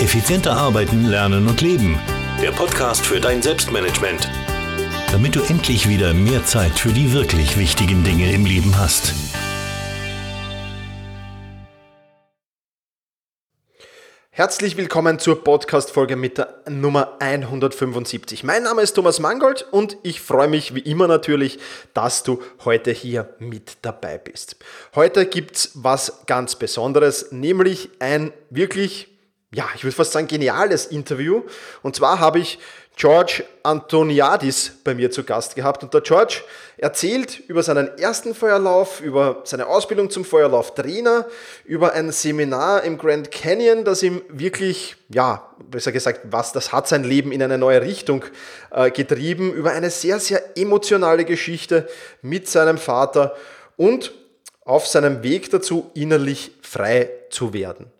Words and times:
Effizienter 0.00 0.56
arbeiten, 0.56 1.04
lernen 1.04 1.46
und 1.46 1.60
leben. 1.60 2.00
Der 2.40 2.52
Podcast 2.52 3.04
für 3.04 3.20
dein 3.20 3.42
Selbstmanagement. 3.42 4.30
Damit 5.12 5.36
du 5.36 5.42
endlich 5.42 5.90
wieder 5.90 6.14
mehr 6.14 6.42
Zeit 6.46 6.78
für 6.78 6.88
die 6.88 7.12
wirklich 7.12 7.58
wichtigen 7.58 8.02
Dinge 8.02 8.32
im 8.32 8.46
Leben 8.46 8.78
hast. 8.78 9.12
Herzlich 14.30 14.78
willkommen 14.78 15.18
zur 15.18 15.44
Podcast-Folge 15.44 16.16
mit 16.16 16.38
der 16.38 16.62
Nummer 16.66 17.18
175. 17.20 18.42
Mein 18.42 18.62
Name 18.62 18.80
ist 18.80 18.94
Thomas 18.94 19.20
Mangold 19.20 19.66
und 19.70 19.98
ich 20.02 20.22
freue 20.22 20.48
mich 20.48 20.74
wie 20.74 20.80
immer 20.80 21.08
natürlich, 21.08 21.58
dass 21.92 22.22
du 22.22 22.42
heute 22.64 22.90
hier 22.90 23.34
mit 23.38 23.76
dabei 23.82 24.16
bist. 24.16 24.56
Heute 24.94 25.26
gibt 25.26 25.56
es 25.56 25.72
was 25.74 26.22
ganz 26.24 26.54
Besonderes, 26.54 27.32
nämlich 27.32 27.90
ein 27.98 28.32
wirklich, 28.48 29.09
ja, 29.52 29.68
ich 29.74 29.82
würde 29.82 29.96
fast 29.96 30.12
sagen, 30.12 30.28
geniales 30.28 30.86
Interview. 30.86 31.42
Und 31.82 31.96
zwar 31.96 32.20
habe 32.20 32.38
ich 32.38 32.58
George 32.94 33.44
Antoniadis 33.62 34.72
bei 34.84 34.94
mir 34.94 35.10
zu 35.10 35.24
Gast 35.24 35.56
gehabt. 35.56 35.82
Und 35.82 35.92
der 35.92 36.02
George 36.02 36.42
erzählt 36.76 37.40
über 37.48 37.62
seinen 37.62 37.98
ersten 37.98 38.34
Feuerlauf, 38.34 39.00
über 39.00 39.40
seine 39.44 39.66
Ausbildung 39.66 40.10
zum 40.10 40.24
Feuerlauftrainer, 40.24 41.26
über 41.64 41.94
ein 41.94 42.12
Seminar 42.12 42.84
im 42.84 42.96
Grand 42.96 43.32
Canyon, 43.32 43.84
das 43.84 44.02
ihm 44.02 44.22
wirklich, 44.28 44.96
ja, 45.08 45.50
besser 45.68 45.90
gesagt, 45.90 46.20
was, 46.24 46.52
das 46.52 46.72
hat 46.72 46.86
sein 46.86 47.02
Leben 47.02 47.32
in 47.32 47.42
eine 47.42 47.58
neue 47.58 47.82
Richtung 47.82 48.24
äh, 48.70 48.90
getrieben, 48.90 49.52
über 49.52 49.72
eine 49.72 49.90
sehr, 49.90 50.20
sehr 50.20 50.56
emotionale 50.56 51.24
Geschichte 51.24 51.88
mit 52.22 52.48
seinem 52.48 52.78
Vater 52.78 53.34
und 53.76 54.12
auf 54.64 54.86
seinem 54.86 55.22
Weg 55.24 55.50
dazu, 55.50 55.90
innerlich 55.94 56.52
frei 56.62 57.10
zu 57.30 57.52
werden. 57.52 57.90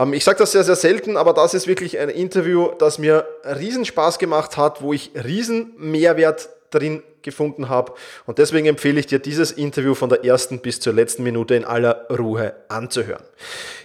Ähm, 0.00 0.12
ich 0.14 0.24
sage 0.24 0.38
das 0.38 0.52
sehr, 0.52 0.64
sehr 0.64 0.76
selten, 0.76 1.16
aber 1.16 1.32
das 1.32 1.54
ist 1.54 1.66
wirklich 1.66 1.98
ein 1.98 2.08
Interview, 2.08 2.70
das 2.78 2.98
mir 2.98 3.26
riesen 3.44 3.84
Spaß 3.84 4.18
gemacht 4.18 4.56
hat, 4.56 4.82
wo 4.82 4.92
ich 4.92 5.12
riesen 5.14 5.74
Mehrwert 5.76 6.48
drin 6.70 7.02
gefunden 7.22 7.68
habe. 7.68 7.92
Und 8.26 8.38
deswegen 8.38 8.66
empfehle 8.66 9.00
ich 9.00 9.06
dir, 9.06 9.18
dieses 9.18 9.52
Interview 9.52 9.94
von 9.94 10.08
der 10.08 10.24
ersten 10.24 10.60
bis 10.60 10.80
zur 10.80 10.92
letzten 10.92 11.22
Minute 11.22 11.54
in 11.54 11.64
aller 11.64 12.06
Ruhe 12.10 12.54
anzuhören. 12.68 13.24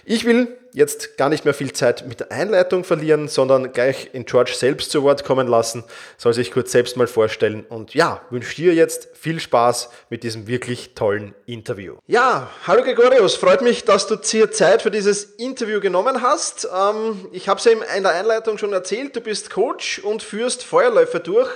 Ich 0.04 0.24
will 0.24 0.48
jetzt 0.72 1.16
gar 1.16 1.30
nicht 1.30 1.46
mehr 1.46 1.54
viel 1.54 1.72
Zeit 1.72 2.06
mit 2.06 2.20
der 2.20 2.30
Einleitung 2.30 2.84
verlieren, 2.84 3.28
sondern 3.28 3.72
gleich 3.72 4.10
in 4.12 4.26
George 4.26 4.52
selbst 4.54 4.90
zu 4.90 5.02
Wort 5.02 5.24
kommen 5.24 5.48
lassen, 5.48 5.84
soll 6.18 6.34
sich 6.34 6.52
kurz 6.52 6.70
selbst 6.70 6.98
mal 6.98 7.06
vorstellen 7.06 7.64
und 7.66 7.94
ja, 7.94 8.20
wünsche 8.28 8.54
dir 8.56 8.74
jetzt 8.74 9.08
viel 9.14 9.40
Spaß 9.40 9.88
mit 10.10 10.22
diesem 10.22 10.46
wirklich 10.46 10.94
tollen 10.94 11.34
Interview. 11.46 11.96
Ja, 12.06 12.50
hallo 12.66 12.82
Gregorius, 12.82 13.36
freut 13.36 13.62
mich, 13.62 13.84
dass 13.84 14.06
du 14.06 14.16
dir 14.16 14.50
Zeit 14.52 14.82
für 14.82 14.90
dieses 14.90 15.24
Interview 15.24 15.80
genommen 15.80 16.20
hast. 16.20 16.68
Ähm, 16.70 17.26
ich 17.32 17.48
habe 17.48 17.58
es 17.58 17.64
ja 17.64 17.72
in 17.72 18.02
der 18.02 18.12
Einleitung 18.12 18.58
schon 18.58 18.74
erzählt, 18.74 19.16
du 19.16 19.22
bist 19.22 19.48
Coach 19.48 20.00
und 20.00 20.22
führst 20.22 20.62
Feuerläufe 20.62 21.20
durch 21.20 21.50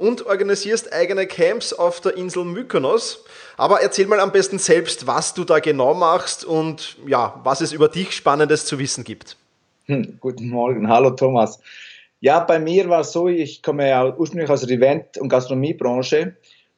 und 0.00 0.24
organisierst 0.24 0.94
eigene 0.94 1.26
Camps 1.26 1.74
auf 1.74 2.00
der 2.00 2.16
Insel 2.16 2.44
Mykonos. 2.44 3.22
Aber 3.58 3.82
erzähl 3.82 4.06
mal 4.06 4.18
am 4.18 4.32
besten 4.32 4.58
selbst, 4.58 5.06
was 5.06 5.34
du 5.34 5.44
da 5.44 5.58
genau 5.58 5.92
machst 5.92 6.42
und 6.42 6.96
ja, 7.06 7.38
was 7.44 7.60
es 7.60 7.72
über 7.72 7.88
dich 7.88 8.12
Spannendes 8.12 8.64
zu 8.64 8.78
wissen 8.78 9.04
gibt. 9.04 9.36
Hm, 9.84 10.16
guten 10.18 10.48
Morgen, 10.48 10.88
hallo 10.88 11.10
Thomas. 11.10 11.60
Ja, 12.20 12.40
bei 12.40 12.58
mir 12.58 12.88
war 12.88 13.00
es 13.00 13.12
so, 13.12 13.28
ich 13.28 13.62
komme 13.62 13.88
ja 13.88 14.16
ursprünglich 14.16 14.48
aus 14.48 14.62
der 14.62 14.74
Event- 14.74 15.18
und 15.18 15.28
Gastronomiebranche 15.28 16.34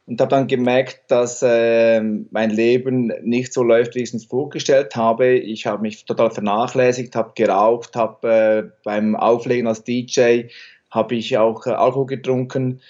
und 0.07 0.21
habe 0.21 0.31
dann 0.31 0.49
gemerkt, 0.49 1.03
dass 1.09 1.43
äh, 1.43 2.01
mein 2.01 2.51
Leben 2.51 3.13
nicht 3.23 3.53
so 3.53 3.63
läuft, 3.63 3.95
wie 3.95 4.01
ich 4.01 4.13
es 4.13 4.15
mir 4.15 4.29
vorgestellt 4.29 4.97
habe. 4.97 5.35
Ich 5.35 5.65
habe 5.65 5.83
mich 5.83 6.05
total 6.07 6.33
vernachlässigt, 6.33 7.15
habe 7.15 7.33
geraucht, 7.37 7.95
habe 7.95 8.29
äh, 8.29 8.71
beim 8.83 9.15
Auflegen 9.15 9.69
als 9.69 9.85
DJ 9.85 10.49
habe 10.91 11.15
ich 11.15 11.39
auch 11.39 11.67
äh, 11.67 11.71
Alkohol 11.71 12.07
getrunken 12.07 12.81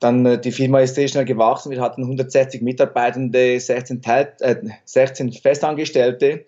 dann 0.00 0.24
äh, 0.26 0.40
die 0.40 0.52
Firma 0.52 0.80
ist 0.80 0.94
sehr 0.94 1.08
schnell 1.08 1.24
gewachsen. 1.24 1.70
Wir 1.70 1.80
hatten 1.80 2.02
160 2.02 2.62
Mitarbeitende, 2.62 3.58
16, 3.58 4.02
Teil, 4.02 4.32
äh, 4.40 4.56
16 4.84 5.32
Festangestellte. 5.32 6.44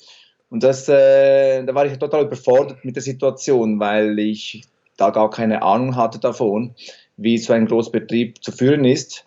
Und 0.50 0.62
das, 0.62 0.88
äh, 0.88 1.65
da 1.65 1.75
war 1.75 1.87
ich 1.87 1.99
total 1.99 2.25
überfordert 2.25 2.84
mit 2.84 2.97
der 2.97 3.03
Situation, 3.03 3.78
weil 3.81 4.19
ich 4.19 4.62
da 4.97 5.10
gar 5.10 5.31
keine 5.31 5.62
Ahnung 5.62 5.97
hatte 5.97 6.19
davon, 6.19 6.75
wie 7.16 7.39
so 7.39 7.53
ein 7.53 7.66
Großbetrieb 7.66 8.43
zu 8.43 8.53
führen 8.53 8.84
ist. 8.84 9.25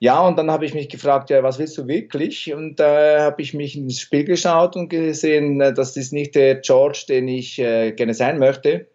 Ja, 0.00 0.20
und 0.20 0.38
dann 0.38 0.50
habe 0.50 0.64
ich 0.64 0.74
mich 0.74 0.88
gefragt, 0.88 1.30
ja, 1.30 1.42
was 1.42 1.58
willst 1.58 1.76
du 1.76 1.88
wirklich? 1.88 2.54
Und 2.54 2.76
da 2.76 3.16
äh, 3.16 3.20
habe 3.20 3.42
ich 3.42 3.52
mich 3.52 3.76
ins 3.76 4.00
Spiel 4.00 4.24
geschaut 4.24 4.76
und 4.76 4.88
gesehen, 4.90 5.60
äh, 5.60 5.74
das 5.74 5.96
ist 5.96 6.12
nicht 6.12 6.36
der 6.36 6.56
George, 6.56 7.04
den 7.08 7.26
ich 7.26 7.58
äh, 7.58 7.92
gerne 7.92 8.14
sein 8.14 8.38
möchte. 8.38 8.86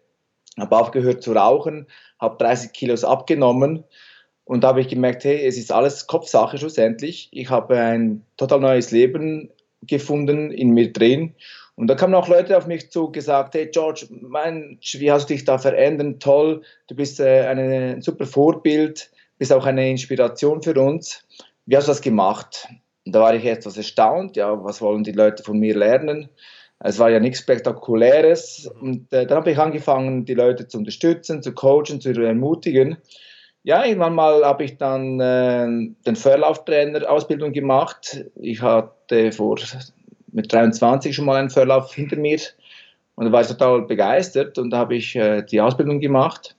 Habe 0.58 0.78
aufgehört 0.78 1.22
zu 1.22 1.32
rauchen, 1.32 1.88
habe 2.18 2.38
30 2.38 2.72
Kilos 2.72 3.04
abgenommen 3.04 3.84
und 4.44 4.62
da 4.62 4.68
habe 4.68 4.80
ich 4.80 4.88
gemerkt, 4.88 5.24
hey, 5.24 5.46
es 5.46 5.56
ist 5.56 5.72
alles 5.72 6.06
Kopfsache 6.06 6.58
schlussendlich. 6.58 7.28
Ich 7.32 7.50
habe 7.50 7.78
ein 7.78 8.24
total 8.36 8.60
neues 8.60 8.90
Leben 8.90 9.50
gefunden 9.82 10.50
in 10.50 10.70
mir 10.70 10.92
drin. 10.92 11.34
Und 11.76 11.88
da 11.88 11.94
kamen 11.94 12.14
auch 12.14 12.28
Leute 12.28 12.56
auf 12.56 12.66
mich 12.66 12.90
zu, 12.90 13.10
gesagt, 13.10 13.54
hey 13.54 13.66
George, 13.66 14.06
Mensch, 14.10 14.98
wie 15.00 15.10
hast 15.10 15.28
du 15.28 15.34
dich 15.34 15.44
da 15.44 15.58
verändert? 15.58 16.22
Toll, 16.22 16.62
du 16.86 16.94
bist 16.94 17.20
äh, 17.20 17.46
ein 17.46 18.00
super 18.00 18.26
Vorbild, 18.26 19.10
bist 19.38 19.52
auch 19.52 19.66
eine 19.66 19.90
Inspiration 19.90 20.62
für 20.62 20.74
uns. 20.80 21.24
Wie 21.66 21.76
hast 21.76 21.88
du 21.88 21.90
das 21.90 22.02
gemacht? 22.02 22.68
Und 23.04 23.14
da 23.14 23.20
war 23.20 23.34
ich 23.34 23.44
etwas 23.44 23.76
erstaunt, 23.76 24.36
ja, 24.36 24.62
was 24.62 24.80
wollen 24.80 25.04
die 25.04 25.12
Leute 25.12 25.42
von 25.42 25.58
mir 25.58 25.76
lernen? 25.76 26.28
Es 26.78 26.98
war 26.98 27.10
ja 27.10 27.18
nichts 27.18 27.40
Spektakuläres. 27.40 28.70
Und 28.80 29.12
äh, 29.12 29.26
dann 29.26 29.38
habe 29.38 29.50
ich 29.50 29.58
angefangen, 29.58 30.26
die 30.26 30.34
Leute 30.34 30.68
zu 30.68 30.78
unterstützen, 30.78 31.42
zu 31.42 31.52
coachen, 31.52 32.00
zu 32.00 32.10
ermutigen. 32.10 32.98
Ja, 33.66 33.82
irgendwann 33.82 34.14
mal 34.14 34.44
habe 34.44 34.64
ich 34.64 34.76
dann 34.76 35.18
äh, 35.20 35.66
den 36.06 36.16
Verlauftrainer-Ausbildung 36.16 37.54
gemacht. 37.54 38.26
Ich 38.38 38.60
hatte 38.60 39.32
vor 39.32 39.56
mit 40.32 40.52
23 40.52 41.14
schon 41.14 41.24
mal 41.24 41.36
einen 41.36 41.48
Verlauf 41.48 41.94
hinter 41.94 42.16
mir 42.16 42.38
und 43.14 43.24
da 43.24 43.32
war 43.32 43.40
ich 43.40 43.46
total 43.46 43.86
begeistert 43.86 44.58
und 44.58 44.68
da 44.68 44.76
habe 44.76 44.96
ich 44.96 45.16
äh, 45.16 45.42
die 45.42 45.62
Ausbildung 45.62 46.00
gemacht 46.00 46.56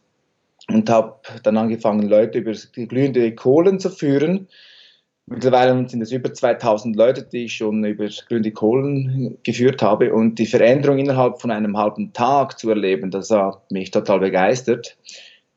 und 0.68 0.90
habe 0.90 1.20
dann 1.44 1.58
angefangen, 1.58 2.10
Leute 2.10 2.40
über 2.40 2.54
die 2.54 2.88
glühende 2.88 3.36
Kohlen 3.36 3.80
zu 3.80 3.92
führen. 3.92 4.48
Mittlerweile 5.28 5.88
sind 5.88 6.02
es 6.02 6.12
über 6.12 6.34
2000 6.34 6.96
Leute, 6.96 7.22
die 7.22 7.46
ich 7.46 7.58
schon 7.58 7.86
über 7.86 8.08
glühende 8.28 8.52
Kohlen 8.52 9.38
geführt 9.44 9.84
habe 9.84 10.12
und 10.12 10.40
die 10.40 10.48
Veränderung 10.48 10.98
innerhalb 10.98 11.40
von 11.40 11.52
einem 11.52 11.78
halben 11.78 12.14
Tag 12.14 12.58
zu 12.58 12.68
erleben, 12.72 13.12
das 13.12 13.30
hat 13.30 13.70
mich 13.70 13.92
total 13.92 14.22
begeistert 14.22 14.98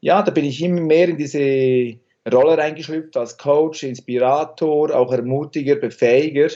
ja, 0.00 0.22
da 0.22 0.30
bin 0.30 0.44
ich 0.44 0.62
immer 0.62 0.80
mehr 0.80 1.08
in 1.08 1.16
diese 1.16 1.98
Rolle 2.32 2.58
reingeschlüpft 2.58 3.16
als 3.16 3.36
Coach, 3.38 3.82
Inspirator, 3.82 4.94
auch 4.94 5.12
Ermutiger, 5.12 5.76
Befähiger. 5.76 6.48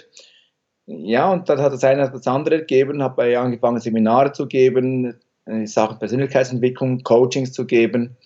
Ja, 0.86 1.32
und 1.32 1.48
dann 1.48 1.60
hat 1.60 1.72
das 1.72 1.84
eine 1.84 2.10
das 2.10 2.26
andere 2.26 2.58
gegeben, 2.58 3.02
habe 3.02 3.38
angefangen, 3.38 3.80
Seminare 3.80 4.32
zu 4.32 4.46
geben, 4.46 5.16
in 5.46 5.66
Sachen 5.66 5.98
Persönlichkeitsentwicklung, 5.98 7.02
Coachings 7.02 7.52
zu 7.52 7.66
geben. 7.66 8.16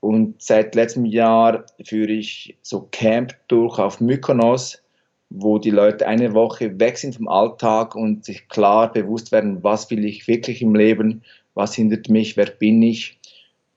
Und 0.00 0.40
seit 0.40 0.74
letztem 0.74 1.04
Jahr 1.06 1.64
führe 1.84 2.12
ich 2.12 2.56
so 2.62 2.88
Camp 2.92 3.34
durch 3.48 3.78
auf 3.78 4.00
Mykonos, 4.00 4.82
wo 5.30 5.58
die 5.58 5.70
Leute 5.70 6.06
eine 6.06 6.34
Woche 6.34 6.78
weg 6.78 6.98
sind 6.98 7.16
vom 7.16 7.28
Alltag 7.28 7.94
und 7.94 8.24
sich 8.24 8.48
klar 8.48 8.92
bewusst 8.92 9.32
werden, 9.32 9.62
was 9.64 9.90
will 9.90 10.04
ich 10.04 10.28
wirklich 10.28 10.62
im 10.62 10.74
Leben, 10.74 11.22
was 11.54 11.74
hindert 11.74 12.08
mich, 12.08 12.36
wer 12.36 12.46
bin 12.46 12.80
ich 12.82 13.17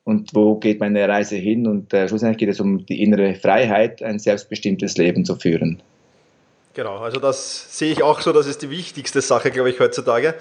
und 0.04 0.34
wo 0.34 0.56
geht 0.56 0.80
meine 0.80 1.08
Reise 1.08 1.36
hin. 1.36 1.68
Und 1.68 1.94
äh, 1.94 2.08
schlussendlich 2.08 2.40
geht 2.40 2.50
es 2.50 2.60
um 2.60 2.86
die 2.86 3.04
innere 3.04 3.36
Freiheit, 3.36 4.02
ein 4.02 4.20
selbstbestimmtes 4.20 4.98
Leben 4.98 5.26
zu 5.26 5.36
führen. 5.36 5.82
Genau, 6.74 6.98
also 6.98 7.20
das 7.20 7.78
sehe 7.78 7.92
ich 7.92 8.02
auch 8.02 8.22
so, 8.22 8.32
das 8.32 8.48
ist 8.48 8.62
die 8.62 8.70
wichtigste 8.70 9.22
Sache, 9.22 9.52
glaube 9.52 9.70
ich, 9.70 9.80
heutzutage. 9.80 10.36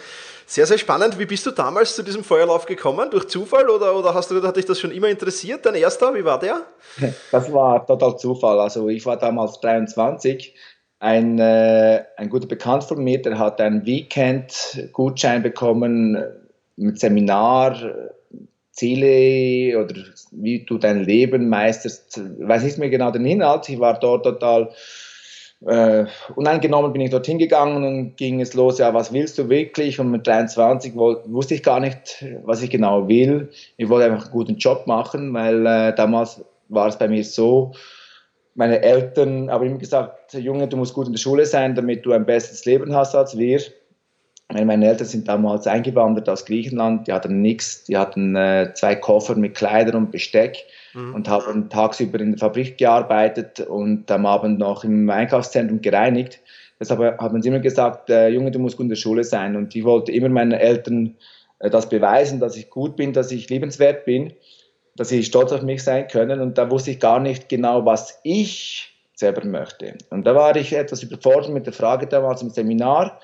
Sehr, 0.47 0.67
sehr 0.67 0.79
spannend. 0.79 1.19
Wie 1.19 1.27
bist 1.27 1.45
du 1.47 1.51
damals 1.51 1.95
zu 1.95 2.03
diesem 2.03 2.25
Feuerlauf 2.25 2.67
gekommen? 2.67 3.11
Durch 3.11 3.29
Zufall 3.29 3.69
oder, 3.69 3.97
oder 3.97 4.15
hast 4.15 4.31
du, 4.31 4.43
hat 4.43 4.57
dich 4.57 4.65
das 4.65 4.81
schon 4.81 4.91
immer 4.91 5.09
interessiert? 5.09 5.67
Dein 5.67 5.75
erster, 5.75 6.15
wie 6.15 6.25
war 6.25 6.39
der? 6.39 6.63
Das 7.33 7.53
war 7.53 7.87
total 7.87 8.17
Zufall. 8.17 8.61
Also 8.61 8.89
ich 8.89 9.05
war 9.07 9.17
damals 9.17 9.61
23. 9.61 10.55
Ein, 11.01 11.39
äh, 11.39 12.05
ein 12.17 12.29
guter 12.29 12.47
Bekannter 12.47 12.89
von 12.89 13.03
mir, 13.03 13.23
der 13.23 13.39
hat 13.39 13.61
einen 13.61 13.87
Weekend-Gutschein 13.87 15.43
bekommen 15.43 16.23
mit 16.77 16.99
Seminar 17.01 17.77
Ziele 18.81 19.79
oder 19.79 19.95
wie 20.33 20.65
du 20.65 20.79
dein 20.79 21.05
Leben 21.05 21.49
meisterst. 21.49 22.21
Weiß 22.39 22.65
nicht 22.65 22.79
mehr 22.79 22.89
genau 22.89 23.11
den 23.11 23.27
Inhalt. 23.27 23.69
Ich 23.69 23.79
war 23.79 24.01
dort 24.01 24.25
total 24.25 24.71
äh, 25.67 26.07
uneingenommen, 26.35 26.93
bin 26.93 27.03
ich 27.03 27.11
dorthin 27.11 27.39
gegangen 27.39 27.85
und 27.85 28.17
ging 28.17 28.41
es 28.41 28.55
los, 28.55 28.79
ja, 28.79 28.95
was 28.95 29.13
willst 29.13 29.37
du 29.39 29.51
wirklich? 29.51 30.01
Und 30.01 30.11
mit 30.11 30.27
23 30.27 30.95
wusste 30.95 31.55
ich 31.55 31.63
gar 31.63 31.81
nicht, 31.81 32.25
was 32.45 32.63
ich 32.63 32.71
genau 32.71 33.07
will. 33.09 33.51
Ich 33.77 33.89
wollte 33.91 34.11
einfach 34.11 34.25
einen 34.25 34.33
guten 34.33 34.57
Job 34.57 34.87
machen, 34.87 35.35
weil 35.35 35.67
äh, 35.67 35.95
damals 35.95 36.43
war 36.71 36.89
es 36.89 36.97
bei 36.97 37.09
mir 37.09 37.25
so, 37.25 37.73
meine 38.55 38.81
Eltern 38.81 39.51
haben 39.51 39.67
immer 39.67 39.79
gesagt, 39.79 40.33
Junge, 40.35 40.67
du 40.67 40.77
musst 40.77 40.95
gut 40.95 41.07
in 41.07 41.13
der 41.13 41.21
Schule 41.21 41.45
sein, 41.47 41.75
damit 41.75 42.05
du 42.07 42.13
ein 42.13 42.27
besseres 42.27 42.65
Leben 42.65 42.95
hast 42.95 43.15
als 43.15 43.37
wir. 43.37 43.61
Meine 44.53 44.87
Eltern 44.87 45.07
sind 45.07 45.29
damals 45.29 45.67
eingewandert 45.67 46.29
aus 46.29 46.45
Griechenland, 46.45 47.07
die 47.07 47.13
hatten 47.13 47.41
nichts, 47.41 47.85
die 47.85 47.97
hatten 47.97 48.35
äh, 48.35 48.73
zwei 48.75 48.97
Koffer 48.97 49.37
mit 49.37 49.55
Kleidern 49.55 49.95
und 49.95 50.11
Besteck 50.11 50.65
mhm. 50.93 51.15
und 51.15 51.29
haben 51.29 51.69
tagsüber 51.69 52.19
in 52.19 52.33
der 52.33 52.39
Fabrik 52.39 52.77
gearbeitet 52.77 53.61
und 53.61 54.11
am 54.11 54.27
Abend 54.27 54.59
noch 54.59 54.83
im 54.83 55.09
Einkaufszentrum 55.09 55.81
gereinigt. 55.81 56.41
Deshalb 56.81 57.21
haben 57.21 57.43
sie 57.43 57.49
immer 57.49 57.61
gesagt, 57.61 58.11
äh, 58.11 58.29
Junge, 58.29 58.51
du 58.51 58.59
musst 58.59 58.77
gut 58.77 58.85
in 58.85 58.89
der 58.89 58.97
Schule 58.97 59.23
sein. 59.23 59.55
Und 59.55 59.77
ich 59.77 59.85
wollte 59.85 60.11
immer 60.13 60.31
meinen 60.31 60.53
Eltern 60.53 61.17
äh, 61.59 61.71
das 61.71 61.89
beweisen, 61.89 62.41
dass 62.41 62.57
ich 62.57 62.71
gut 62.71 62.97
bin, 62.97 63.13
dass 63.13 63.31
ich 63.31 63.51
liebenswert 63.51 64.05
bin, 64.07 64.33
dass 64.97 65.11
sie 65.11 65.23
stolz 65.23 65.53
auf 65.53 65.63
mich 65.63 65.85
sein 65.85 66.09
können. 66.09 66.41
Und 66.41 66.59
da 66.59 66.71
wusste 66.71 66.91
ich 66.91 66.99
gar 66.99 67.21
nicht 67.21 67.49
genau, 67.49 67.85
was 67.85 68.19
ich 68.25 68.91
selber 69.15 69.45
möchte. 69.45 69.99
Und 70.09 70.27
da 70.27 70.35
war 70.35 70.57
ich 70.57 70.73
etwas 70.73 71.03
überfordert 71.03 71.51
mit 71.51 71.67
der 71.67 71.75
Frage 71.75 72.07
damals 72.07 72.41
im 72.41 72.49
Seminar 72.49 73.21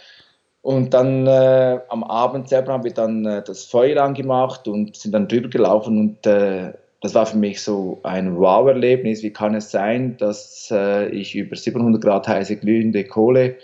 und 0.66 0.94
dann 0.94 1.28
äh, 1.28 1.78
am 1.90 2.02
Abend 2.02 2.48
selber 2.48 2.72
haben 2.72 2.82
wir 2.82 2.92
dann 2.92 3.24
äh, 3.24 3.40
das 3.40 3.66
Feuer 3.66 4.02
angemacht 4.02 4.66
und 4.66 4.96
sind 4.96 5.12
dann 5.12 5.28
drüber 5.28 5.48
gelaufen 5.48 5.96
und 5.96 6.26
äh, 6.26 6.72
das 7.00 7.14
war 7.14 7.24
für 7.24 7.36
mich 7.36 7.62
so 7.62 8.00
ein 8.02 8.36
Wow-Erlebnis. 8.36 9.22
Wie 9.22 9.32
kann 9.32 9.54
es 9.54 9.70
sein, 9.70 10.16
dass 10.16 10.68
äh, 10.72 11.08
ich 11.10 11.36
über 11.36 11.54
700 11.54 12.02
Grad 12.02 12.26
heiße 12.26 12.56
glühende 12.56 13.04
Kohle 13.04 13.58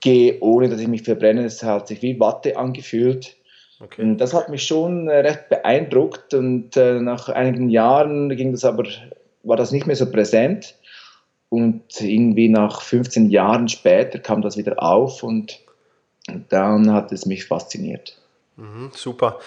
gehe, 0.00 0.36
ohne 0.38 0.68
dass 0.68 0.78
ich 0.78 0.86
mich 0.86 1.02
verbrenne? 1.02 1.44
Es 1.44 1.64
hat 1.64 1.88
sich 1.88 2.02
wie 2.02 2.20
Watte 2.20 2.56
angefühlt. 2.56 3.34
Okay. 3.80 4.02
Und 4.02 4.18
das 4.18 4.32
hat 4.32 4.48
mich 4.48 4.62
schon 4.62 5.08
äh, 5.08 5.22
recht 5.22 5.48
beeindruckt 5.48 6.34
und 6.34 6.76
äh, 6.76 7.00
nach 7.00 7.30
einigen 7.30 7.68
Jahren 7.68 8.28
ging 8.36 8.52
das 8.52 8.64
aber, 8.64 8.84
war 9.42 9.56
das 9.56 9.72
nicht 9.72 9.88
mehr 9.88 9.96
so 9.96 10.08
präsent. 10.08 10.76
Und 11.48 11.82
irgendwie 12.00 12.48
nach 12.48 12.80
15 12.80 13.28
Jahren 13.28 13.66
später 13.66 14.20
kam 14.20 14.40
das 14.40 14.56
wieder 14.56 14.80
auf 14.80 15.24
und 15.24 15.58
und 15.71 15.71
dann 16.48 16.92
hat 16.92 17.12
es 17.12 17.26
mich 17.26 17.46
fasziniert. 17.46 18.16
Mhm, 18.56 18.90
super. 18.94 19.38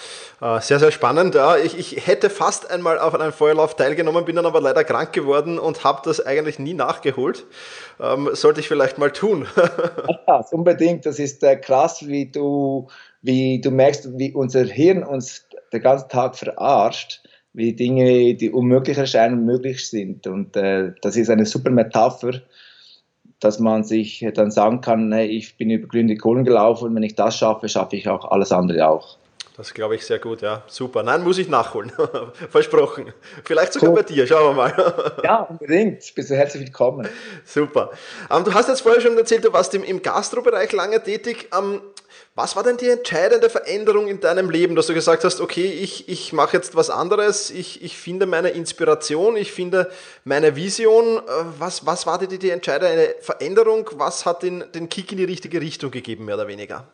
Äh, 0.41 0.59
sehr, 0.61 0.79
sehr 0.79 0.91
spannend. 0.91 1.37
Ich, 1.63 1.77
ich, 1.77 2.07
hätte 2.07 2.31
fast 2.31 2.71
einmal 2.71 2.97
auf 2.97 3.13
einem 3.13 3.31
Feuerlauf 3.31 3.75
teilgenommen, 3.75 4.25
bin 4.25 4.35
dann 4.35 4.47
aber 4.47 4.61
leider 4.61 4.83
krank 4.83 5.13
geworden 5.13 5.59
und 5.59 5.83
habe 5.83 6.01
das 6.03 6.25
eigentlich 6.25 6.57
nie 6.57 6.73
nachgeholt. 6.73 7.45
Ähm, 7.99 8.29
sollte 8.33 8.61
ich 8.61 8.67
vielleicht 8.67 8.97
mal 8.97 9.11
tun. 9.11 9.45
ja, 10.27 10.43
unbedingt. 10.51 11.05
Das 11.05 11.19
ist 11.19 11.43
äh, 11.43 11.55
krass, 11.55 12.07
wie 12.07 12.31
du, 12.31 12.87
wie 13.21 13.61
du 13.61 13.69
merkst, 13.69 14.17
wie 14.17 14.33
unser 14.33 14.63
Hirn 14.63 15.03
uns 15.03 15.47
den 15.71 15.81
ganzen 15.81 16.09
Tag 16.09 16.35
verarscht, 16.35 17.21
wie 17.53 17.73
Dinge, 17.73 18.33
die 18.33 18.49
unmöglich 18.49 18.97
erscheinen, 18.97 19.45
möglich 19.45 19.87
sind. 19.87 20.25
Und 20.25 20.57
äh, 20.57 20.93
das 21.03 21.15
ist 21.15 21.29
eine 21.29 21.45
super 21.45 21.69
Metapher 21.69 22.41
dass 23.39 23.59
man 23.59 23.83
sich 23.83 24.25
dann 24.33 24.51
sagen 24.51 24.81
kann, 24.81 25.11
hey, 25.11 25.27
ich 25.27 25.57
bin 25.57 25.69
über 25.69 25.87
glühende 25.87 26.15
Kohlen 26.17 26.45
gelaufen 26.45 26.85
und 26.85 26.95
wenn 26.95 27.03
ich 27.03 27.15
das 27.15 27.37
schaffe, 27.37 27.69
schaffe 27.69 27.95
ich 27.95 28.07
auch 28.07 28.25
alles 28.25 28.51
andere 28.51 28.87
auch. 28.87 29.17
Das 29.57 29.73
glaube 29.73 29.95
ich 29.95 30.05
sehr 30.05 30.19
gut, 30.19 30.41
ja. 30.41 30.63
Super. 30.67 31.01
Nein, 31.01 31.23
muss 31.23 31.37
ich 31.37 31.47
nachholen. 31.47 31.91
Versprochen. 32.49 33.13
Vielleicht 33.45 33.71
sogar 33.71 33.91
cool. 33.91 33.95
bei 33.95 34.03
dir, 34.03 34.27
schauen 34.27 34.49
wir 34.49 34.53
mal. 34.53 35.15
ja, 35.23 35.43
unbedingt. 35.43 36.13
Bist 36.13 36.29
du 36.29 36.35
herzlich 36.35 36.63
willkommen. 36.63 37.07
Super. 37.45 37.91
Ähm, 38.29 38.43
du 38.43 38.53
hast 38.53 38.67
jetzt 38.67 38.81
vorher 38.81 38.99
schon 38.99 39.17
erzählt, 39.17 39.45
du 39.45 39.53
warst 39.53 39.73
im, 39.73 39.85
im 39.85 40.01
Gastrobereich 40.01 40.73
lange 40.73 41.01
tätig. 41.01 41.49
Ähm, 41.57 41.81
was 42.35 42.57
war 42.57 42.63
denn 42.63 42.75
die 42.75 42.89
entscheidende 42.89 43.49
Veränderung 43.49 44.07
in 44.07 44.19
deinem 44.19 44.49
Leben, 44.49 44.75
dass 44.75 44.87
du 44.87 44.93
gesagt 44.93 45.23
hast, 45.23 45.39
okay, 45.39 45.65
ich, 45.65 46.09
ich 46.09 46.33
mache 46.33 46.57
jetzt 46.57 46.75
was 46.75 46.89
anderes, 46.89 47.49
ich, 47.49 47.81
ich 47.81 47.97
finde 47.97 48.25
meine 48.25 48.49
Inspiration, 48.49 49.37
ich 49.37 49.53
finde 49.53 49.89
meine 50.25 50.57
Vision. 50.57 51.19
Äh, 51.19 51.21
was, 51.59 51.85
was 51.85 52.05
war 52.05 52.19
die, 52.19 52.37
die 52.37 52.49
entscheidende 52.49 53.15
Veränderung? 53.21 53.89
Was 53.93 54.25
hat 54.25 54.43
den, 54.43 54.65
den 54.73 54.89
Kick 54.89 55.13
in 55.13 55.17
die 55.17 55.23
richtige 55.23 55.61
Richtung 55.61 55.91
gegeben, 55.91 56.25
mehr 56.25 56.35
oder 56.35 56.49
weniger? 56.49 56.89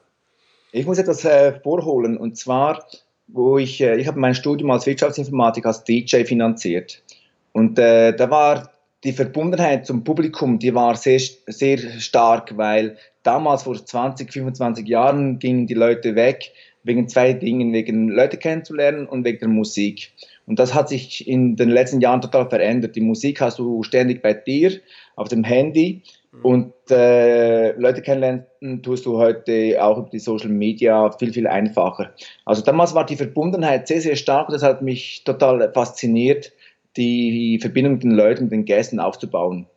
Ich 0.72 0.86
muss 0.86 0.98
etwas 0.98 1.26
äh, 1.26 1.60
vorholen 1.62 2.18
und 2.18 2.38
zwar, 2.38 2.86
wo 3.28 3.58
ich, 3.58 3.82
äh, 3.82 3.98
ich 3.98 4.08
habe 4.08 4.20
mein 4.20 4.36
Studium 4.36 4.72
als 4.72 4.86
Wirtschaftsinformatik 4.86 5.66
als 5.66 5.84
DJ 5.84 6.24
finanziert 6.24 7.04
und 7.52 7.78
äh, 7.78 8.16
da 8.16 8.30
war 8.30 8.72
die 9.04 9.14
Verbundenheit 9.14 9.86
zum 9.86 10.04
Publikum, 10.04 10.60
die 10.60 10.74
war 10.74 10.96
sehr, 10.96 11.20
sehr 11.48 11.78
stark, 12.00 12.56
weil 12.58 12.98
damals 13.24 13.64
vor 13.64 13.76
20, 13.76 14.32
25 14.32 14.88
Jahren 14.88 15.40
gingen 15.40 15.68
die 15.68 15.74
Leute 15.74 16.16
weg 16.16 16.52
wegen 16.84 17.08
zwei 17.08 17.34
Dingen, 17.34 17.74
wegen 17.74 18.10
Leute 18.10 18.38
kennenzulernen 18.38 19.08
und 19.08 19.24
wegen 19.24 19.40
der 19.40 19.50
Musik. 19.50 20.14
Und 20.48 20.60
das 20.60 20.74
hat 20.74 20.90
sich 20.90 21.28
in 21.28 21.56
den 21.56 21.70
letzten 21.70 22.02
Jahren 22.02 22.22
total 22.22 22.50
verändert. 22.50 22.96
Die 22.96 23.02
Musik 23.02 23.42
hast 23.42 23.60
du 23.60 23.84
ständig 23.84 24.22
bei 24.22 24.34
dir 24.34 24.80
auf 25.16 25.28
dem 25.28 25.44
Handy. 25.44 26.02
Und 26.44 26.74
äh, 26.90 27.74
Leute 27.74 28.02
kennenlernen 28.02 28.82
tust 28.84 29.06
du 29.06 29.18
heute 29.18 29.78
auch 29.84 29.98
über 29.98 30.10
die 30.10 30.20
Social 30.20 30.50
Media 30.50 31.12
viel, 31.12 31.34
viel 31.34 31.46
einfacher. 31.46 32.14
Also 32.46 32.62
damals 32.62 32.96
war 32.96 33.06
die 33.06 33.18
Verbundenheit 33.18 33.88
sehr, 33.88 34.00
sehr 34.00 34.16
stark. 34.16 34.48
Das 34.50 34.64
hat 34.64 34.82
mich 34.82 35.24
total 35.26 35.72
fasziniert, 35.74 36.54
die 36.96 37.60
Verbindung 37.60 37.94
mit 37.94 38.04
den 38.04 38.12
Leuten, 38.12 38.46
mit 38.46 38.54
den 38.54 38.66
Gästen 38.66 39.00
aufzubauen. 39.00 39.68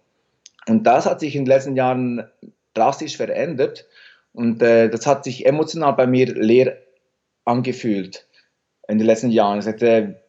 Und 0.69 0.85
das 0.85 1.07
hat 1.07 1.21
sich 1.21 1.35
in 1.35 1.45
den 1.45 1.51
letzten 1.51 1.77
Jahren 1.77 2.25
drastisch 2.73 3.17
verändert 3.17 3.87
und 4.33 4.63
äh, 4.63 4.89
das 4.89 5.07
hat 5.07 5.25
sich 5.25 5.47
emotional 5.47 5.93
bei 5.93 6.07
mir 6.07 6.27
leer 6.35 6.77
angefühlt 7.45 8.27
in 8.89 8.99
den 8.99 9.07
letzten 9.07 9.31
Jahren. 9.31 9.59
Ich 9.59 9.65
sagte, 9.65 10.21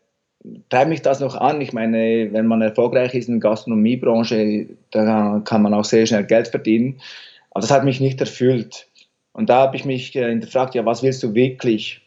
treibt 0.70 0.90
mich 0.90 1.02
das 1.02 1.20
noch 1.20 1.36
an? 1.36 1.62
Ich 1.62 1.74
meine, 1.74 2.30
wenn 2.32 2.48
man 2.48 2.62
erfolgreich 2.62 3.14
ist 3.14 3.28
in 3.28 3.40
der 3.40 3.50
Gastronomiebranche, 3.50 4.68
da 4.92 5.42
kann 5.46 5.62
man 5.62 5.74
auch 5.74 5.86
sehr 5.86 6.06
schnell 6.06 6.26
Geld 6.26 6.48
verdienen. 6.48 7.00
Aber 7.52 7.62
das 7.62 7.72
hat 7.72 7.86
mich 7.86 8.00
nicht 8.00 8.20
erfüllt. 8.20 8.88
Und 9.34 9.50
da 9.50 9.62
habe 9.62 9.76
ich 9.76 9.86
mich 9.86 10.16
äh, 10.16 10.36
gefragt, 10.38 10.76
ja, 10.76 10.86
was 10.86 11.04
willst 11.04 11.24
du 11.24 11.34
wirklich? 11.34 12.02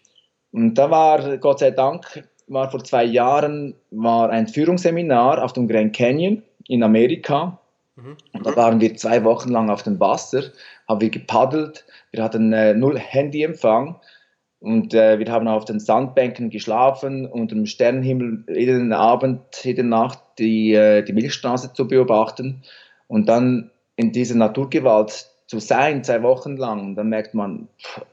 Und 0.52 0.74
da 0.74 0.90
war, 0.90 1.36
Gott 1.38 1.58
sei 1.58 1.70
Dank, 1.70 2.24
war 2.46 2.70
vor 2.70 2.82
zwei 2.84 3.04
Jahren 3.04 3.74
war 3.90 4.30
ein 4.30 4.46
Führungsseminar 4.46 5.42
auf 5.42 5.52
dem 5.52 5.68
Grand 5.68 5.94
Canyon 5.94 6.42
in 6.66 6.82
Amerika. 6.82 7.58
Mhm. 7.96 8.16
Und 8.32 8.46
da 8.46 8.56
waren 8.56 8.80
wir 8.80 8.96
zwei 8.96 9.22
Wochen 9.24 9.50
lang 9.50 9.70
auf 9.70 9.82
dem 9.82 10.00
Wasser, 10.00 10.44
haben 10.88 11.00
wir 11.00 11.10
gepaddelt, 11.10 11.84
wir 12.12 12.22
hatten 12.22 12.52
äh, 12.52 12.74
null 12.74 12.98
Handyempfang 12.98 13.96
und 14.60 14.92
äh, 14.92 15.18
wir 15.18 15.30
haben 15.30 15.46
auf 15.46 15.64
den 15.64 15.78
Sandbänken 15.78 16.50
geschlafen, 16.50 17.26
unter 17.26 17.54
dem 17.54 17.66
Sternenhimmel 17.66 18.44
jeden 18.48 18.92
Abend, 18.92 19.40
jede 19.62 19.84
Nacht 19.84 20.18
die, 20.38 20.72
äh, 20.74 21.02
die 21.02 21.12
Milchstraße 21.12 21.72
zu 21.72 21.86
beobachten 21.86 22.62
und 23.06 23.28
dann 23.28 23.70
in 23.94 24.12
dieser 24.12 24.34
Naturgewalt 24.34 25.30
zu 25.46 25.60
sein, 25.60 26.02
zwei 26.02 26.22
Wochen 26.22 26.56
lang. 26.56 26.80
Und 26.80 26.94
dann 26.96 27.08
merkt 27.08 27.34
man, 27.34 27.68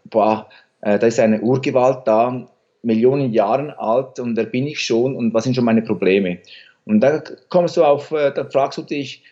boah, 0.06 0.48
äh, 0.82 1.00
da 1.00 1.08
ist 1.08 1.20
eine 1.20 1.42
Urgewalt 1.42 2.08
da, 2.08 2.48
Millionen 2.84 3.34
Jahren 3.34 3.72
alt 3.72 4.20
und 4.20 4.36
da 4.36 4.44
bin 4.44 4.68
ich 4.68 4.80
schon 4.80 5.16
und 5.16 5.34
was 5.34 5.46
sind 5.46 5.56
schon 5.56 5.66
meine 5.66 5.82
Probleme? 5.82 6.40
Und 6.86 7.00
da 7.00 7.24
kommst 7.50 7.78
du 7.78 7.84
auf, 7.84 8.12
äh, 8.12 8.32
da 8.32 8.46
fragst 8.46 8.78
du 8.78 8.84
dich, 8.84 9.24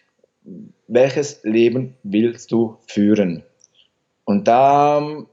welches 0.87 1.43
Leben 1.43 1.95
willst 2.01 2.51
du 2.51 2.77
führen? 2.87 3.43
Und 4.25 4.47
da 4.47 4.97
ähm, 4.97 5.27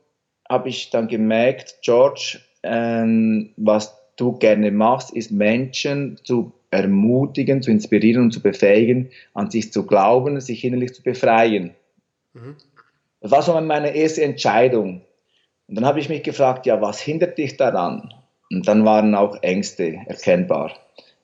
habe 0.50 0.69
ich 0.69 0.90
dann 0.90 1.07
gemerkt, 1.07 1.78
George, 1.80 2.40
ähm, 2.64 3.50
was 3.57 3.97
du 4.16 4.33
gerne 4.33 4.73
machst, 4.73 5.12
ist 5.12 5.30
Menschen 5.30 6.19
zu 6.25 6.52
ermutigen, 6.73 7.62
zu 7.62 7.71
inspirieren 7.71 8.25
und 8.25 8.33
zu 8.33 8.42
befähigen, 8.42 9.11
an 9.33 9.50
sich 9.50 9.73
zu 9.73 9.87
glauben, 9.87 10.40
sich 10.40 10.64
innerlich 10.64 10.92
zu 10.92 11.02
befreien. 11.02 11.71
Mhm. 12.35 12.57
Das 13.21 13.30
war 13.30 13.42
so 13.42 13.59
meine 13.61 13.95
erste 13.95 14.25
Entscheidung. 14.25 15.02
Und 15.69 15.76
dann 15.76 15.85
habe 15.85 16.00
ich 16.00 16.09
mich 16.09 16.25
gefragt, 16.25 16.66
ja, 16.66 16.80
was 16.80 17.00
hindert 17.00 17.38
dich 17.38 17.57
daran? 17.57 18.12
Und 18.50 18.66
dann 18.66 18.85
waren 18.85 19.14
auch 19.14 19.40
Ängste 19.42 20.00
erkennbar. 20.07 20.73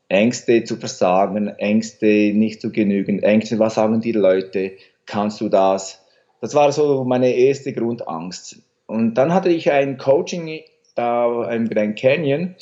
Ängste 0.08 0.62
zu 0.62 0.76
versagen, 0.76 1.48
Ängste 1.48 2.06
nicht 2.32 2.60
zu 2.60 2.70
genügen, 2.70 3.24
Ängste, 3.24 3.58
was 3.58 3.74
sagen 3.74 4.00
die 4.00 4.12
Leute, 4.12 4.72
kannst 5.04 5.40
du 5.40 5.48
das? 5.48 6.00
Das 6.40 6.54
war 6.54 6.70
so 6.70 7.02
meine 7.02 7.32
erste 7.32 7.72
Grundangst. 7.72 8.62
Und 8.86 9.14
dann 9.14 9.34
hatte 9.34 9.48
ich 9.48 9.70
ein 9.70 9.98
Coaching 9.98 10.60
da 10.94 11.50
im 11.50 11.68
Grand 11.68 11.98
Canyon 11.98 12.54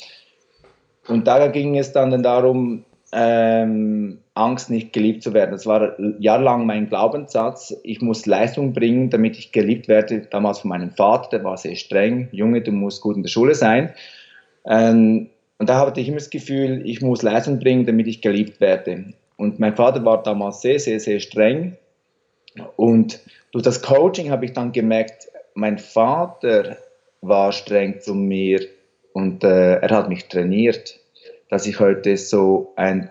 und 1.07 1.27
da 1.27 1.47
ging 1.47 1.77
es 1.77 1.91
dann 1.91 2.23
darum, 2.23 2.83
ähm, 3.11 4.19
Angst 4.33 4.69
nicht 4.69 4.91
geliebt 4.91 5.23
zu 5.23 5.33
werden. 5.33 5.51
Das 5.51 5.65
war 5.65 5.95
jahrelang 6.19 6.65
mein 6.65 6.89
Glaubenssatz. 6.89 7.75
Ich 7.83 8.01
muss 8.01 8.25
Leistung 8.25 8.73
bringen, 8.73 9.09
damit 9.09 9.37
ich 9.37 9.51
geliebt 9.51 9.87
werde. 9.87 10.21
Damals 10.21 10.59
von 10.59 10.69
meinem 10.69 10.91
Vater, 10.91 11.37
der 11.37 11.43
war 11.43 11.57
sehr 11.57 11.75
streng. 11.75 12.27
Junge, 12.31 12.61
du 12.61 12.71
musst 12.71 13.01
gut 13.01 13.15
in 13.15 13.23
der 13.23 13.29
Schule 13.29 13.55
sein. 13.55 13.93
Ähm, 14.65 15.29
und 15.57 15.69
da 15.69 15.79
hatte 15.79 16.01
ich 16.01 16.07
immer 16.09 16.17
das 16.17 16.29
Gefühl, 16.29 16.81
ich 16.83 17.01
muss 17.01 17.21
Leistung 17.21 17.59
bringen, 17.59 17.85
damit 17.85 18.07
ich 18.07 18.21
geliebt 18.21 18.59
werde. 18.59 19.13
Und 19.37 19.59
mein 19.59 19.75
Vater 19.75 20.03
war 20.03 20.21
damals 20.21 20.61
sehr, 20.61 20.79
sehr, 20.79 20.99
sehr 20.99 21.19
streng. 21.19 21.77
Und 22.75 23.21
durch 23.51 23.63
das 23.63 23.81
Coaching 23.81 24.31
habe 24.31 24.45
ich 24.45 24.53
dann 24.53 24.73
gemerkt, 24.73 25.29
mein 25.55 25.77
Vater 25.77 26.77
war 27.21 27.51
streng 27.51 27.99
zu 27.99 28.13
mir 28.13 28.61
und 29.13 29.43
äh, 29.43 29.77
er 29.77 29.89
hat 29.89 30.09
mich 30.09 30.27
trainiert, 30.27 30.99
dass 31.49 31.65
ich 31.65 31.79
heute 31.79 32.17
so 32.17 32.73
ein 32.75 33.09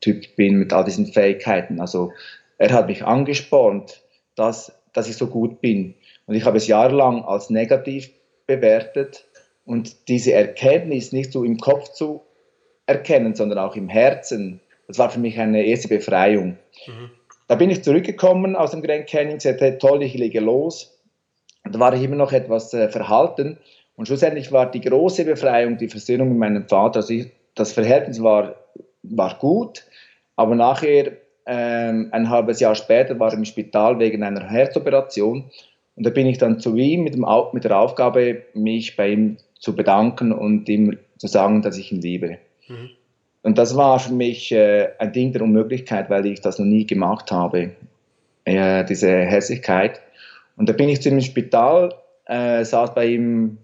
Typ 0.00 0.36
bin 0.36 0.56
mit 0.56 0.72
all 0.72 0.84
diesen 0.84 1.06
Fähigkeiten. 1.06 1.80
Also 1.80 2.12
er 2.58 2.72
hat 2.72 2.86
mich 2.86 3.04
angespornt, 3.04 4.02
das 4.36 4.72
dass 4.96 5.08
ich 5.08 5.16
so 5.16 5.26
gut 5.26 5.60
bin. 5.60 5.94
Und 6.26 6.34
ich 6.34 6.44
habe 6.44 6.56
es 6.56 6.66
jahrelang 6.66 7.24
als 7.24 7.50
negativ 7.50 8.10
bewertet 8.46 9.26
und 9.64 10.08
diese 10.08 10.32
Erkenntnis 10.32 11.12
nicht 11.12 11.32
so 11.32 11.44
im 11.44 11.58
Kopf 11.58 11.92
zu 11.92 12.22
erkennen, 12.86 13.34
sondern 13.34 13.58
auch 13.58 13.76
im 13.76 13.88
Herzen, 13.88 14.60
das 14.88 14.98
war 14.98 15.10
für 15.10 15.18
mich 15.18 15.38
eine 15.38 15.64
erste 15.64 15.88
Befreiung. 15.88 16.56
Mhm. 16.86 17.10
Da 17.48 17.56
bin 17.56 17.70
ich 17.70 17.84
zurückgekommen 17.84 18.56
aus 18.56 18.70
dem 18.70 18.82
Grand 18.82 19.06
Canyon, 19.06 19.38
sagte, 19.38 19.78
toll, 19.78 20.02
ich 20.02 20.14
lege 20.14 20.40
los. 20.40 20.95
Da 21.70 21.78
war 21.78 21.94
ich 21.94 22.02
immer 22.02 22.16
noch 22.16 22.32
etwas 22.32 22.72
äh, 22.74 22.88
verhalten. 22.88 23.58
Und 23.96 24.06
schlussendlich 24.06 24.52
war 24.52 24.70
die 24.70 24.80
große 24.80 25.24
Befreiung, 25.24 25.78
die 25.78 25.88
Versöhnung 25.88 26.30
mit 26.30 26.38
meinem 26.38 26.68
Vater. 26.68 27.00
Also 27.00 27.14
ich, 27.14 27.30
das 27.54 27.72
Verhältnis 27.72 28.22
war, 28.22 28.56
war 29.02 29.38
gut, 29.38 29.84
aber 30.36 30.54
nachher, 30.54 31.12
ähm, 31.46 32.08
ein 32.12 32.28
halbes 32.28 32.60
Jahr 32.60 32.74
später, 32.74 33.18
war 33.18 33.28
ich 33.28 33.38
im 33.38 33.44
Spital 33.44 33.98
wegen 33.98 34.22
einer 34.22 34.48
Herzoperation. 34.48 35.50
Und 35.96 36.06
da 36.06 36.10
bin 36.10 36.26
ich 36.26 36.38
dann 36.38 36.60
zu 36.60 36.76
ihm 36.76 37.04
mit, 37.04 37.14
dem, 37.14 37.24
mit 37.52 37.64
der 37.64 37.78
Aufgabe, 37.78 38.42
mich 38.52 38.96
bei 38.96 39.10
ihm 39.10 39.38
zu 39.58 39.74
bedanken 39.74 40.32
und 40.32 40.68
ihm 40.68 40.98
zu 41.16 41.26
sagen, 41.26 41.62
dass 41.62 41.78
ich 41.78 41.90
ihn 41.92 42.02
liebe. 42.02 42.38
Mhm. 42.68 42.90
Und 43.42 43.58
das 43.58 43.76
war 43.76 43.98
für 43.98 44.12
mich 44.12 44.52
äh, 44.52 44.88
ein 44.98 45.12
Ding 45.12 45.32
der 45.32 45.42
Unmöglichkeit, 45.42 46.10
weil 46.10 46.26
ich 46.26 46.40
das 46.40 46.58
noch 46.58 46.66
nie 46.66 46.84
gemacht 46.84 47.30
habe, 47.30 47.70
äh, 48.44 48.84
diese 48.84 49.08
Hässlichkeit. 49.08 50.02
Und 50.56 50.68
da 50.68 50.72
bin 50.72 50.88
ich 50.88 51.02
zu 51.02 51.08
ihm 51.08 51.16
im 51.16 51.22
Spital, 51.22 51.94
äh, 52.26 52.64
saß 52.64 52.94
bei 52.94 53.06
ihm 53.06 53.58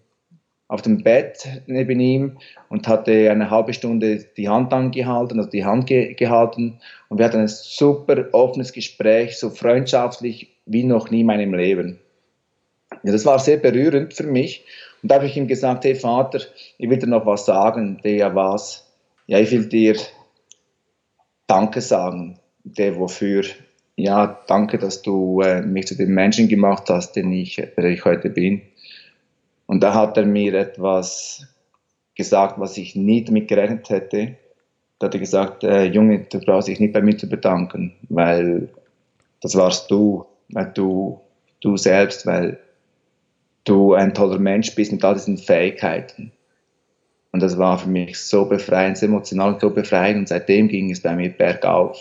auf 0.69 0.81
dem 0.81 1.03
Bett 1.03 1.47
neben 1.67 2.01
ihm 2.01 2.39
und 2.71 2.89
hatte 2.89 3.31
eine 3.31 3.51
halbe 3.51 3.75
Stunde 3.75 4.25
die 4.37 4.49
Hand 4.49 4.73
angehalten, 4.73 5.39
also 5.39 5.51
die 5.51 5.67
Hand 5.67 5.87
ge 5.87 6.15
gehalten. 6.15 6.81
Und 7.09 7.19
wir 7.19 7.27
hatten 7.27 7.41
ein 7.41 7.49
super 7.49 8.29
offenes 8.33 8.73
Gespräch, 8.73 9.39
so 9.39 9.51
freundschaftlich 9.51 10.57
wie 10.65 10.85
noch 10.85 11.11
nie 11.11 11.21
in 11.21 11.27
meinem 11.27 11.53
Leben. 11.53 11.99
Ja, 13.03 13.13
das 13.13 13.27
war 13.27 13.39
sehr 13.39 13.59
berührend 13.59 14.15
für 14.15 14.25
mich. 14.25 14.65
Und 15.03 15.11
da 15.11 15.17
habe 15.17 15.27
ich 15.27 15.37
ihm 15.37 15.47
gesagt, 15.47 15.85
hey 15.85 15.95
Vater, 15.95 16.41
ich 16.79 16.89
will 16.89 16.99
dir 16.99 17.09
noch 17.09 17.27
was 17.27 17.45
sagen. 17.45 18.01
Der 18.03 18.15
ja 18.15 18.35
was? 18.35 18.91
Ja, 19.27 19.39
ich 19.39 19.51
will 19.51 19.67
dir 19.69 19.97
Danke 21.47 21.81
sagen. 21.81 22.39
Der 22.65 22.97
wofür? 22.97 23.45
Ja, 23.97 24.39
danke, 24.47 24.79
dass 24.79 25.03
du 25.03 25.41
äh, 25.43 25.63
mich 25.63 25.87
zu 25.87 25.97
dem 25.97 26.15
Menschen 26.15 26.49
gemacht 26.49 26.89
hast, 26.89 27.13
den 27.13 27.31
ich, 27.33 27.57
der 27.57 27.85
ich 27.85 28.05
heute 28.05 28.31
bin. 28.31 28.63
Und 29.67 29.83
da 29.83 29.95
hat 29.95 30.17
er 30.17 30.25
mir 30.25 30.55
etwas 30.55 31.47
gesagt, 32.15 32.59
was 32.59 32.77
ich 32.77 32.97
nie 32.97 33.25
damit 33.25 33.49
gerechnet 33.49 33.91
hätte. 33.91 34.37
Da 34.99 35.07
hat 35.07 35.15
er 35.15 35.21
gesagt, 35.21 35.65
äh, 35.65 35.85
Junge, 35.85 36.21
du 36.21 36.41
brauchst 36.41 36.69
dich 36.69 36.81
nicht 36.81 36.93
bei 36.93 37.03
mir 37.03 37.17
zu 37.17 37.29
bedanken, 37.29 37.95
weil 38.09 38.69
das 39.41 39.57
warst 39.57 39.91
du, 39.91 40.25
weil 40.51 40.71
du, 40.75 41.21
du 41.61 41.77
selbst, 41.77 42.27
weil 42.27 42.59
du 43.65 43.95
ein 43.95 44.15
toller 44.15 44.39
Mensch 44.39 44.75
bist 44.75 44.93
mit 44.93 45.05
all 45.05 45.15
diesen 45.15 45.39
Fähigkeiten. 45.39 46.33
Und 47.33 47.41
das 47.41 47.57
war 47.59 47.79
für 47.79 47.89
mich 47.89 48.19
so 48.19 48.45
befreiend, 48.45 49.03
emotional 49.03 49.59
so 49.61 49.71
befreiend 49.71 50.19
und 50.19 50.29
seitdem 50.29 50.69
ging 50.69 50.91
es 50.91 51.01
bei 51.01 51.15
mir 51.15 51.31
bergauf. 51.31 51.99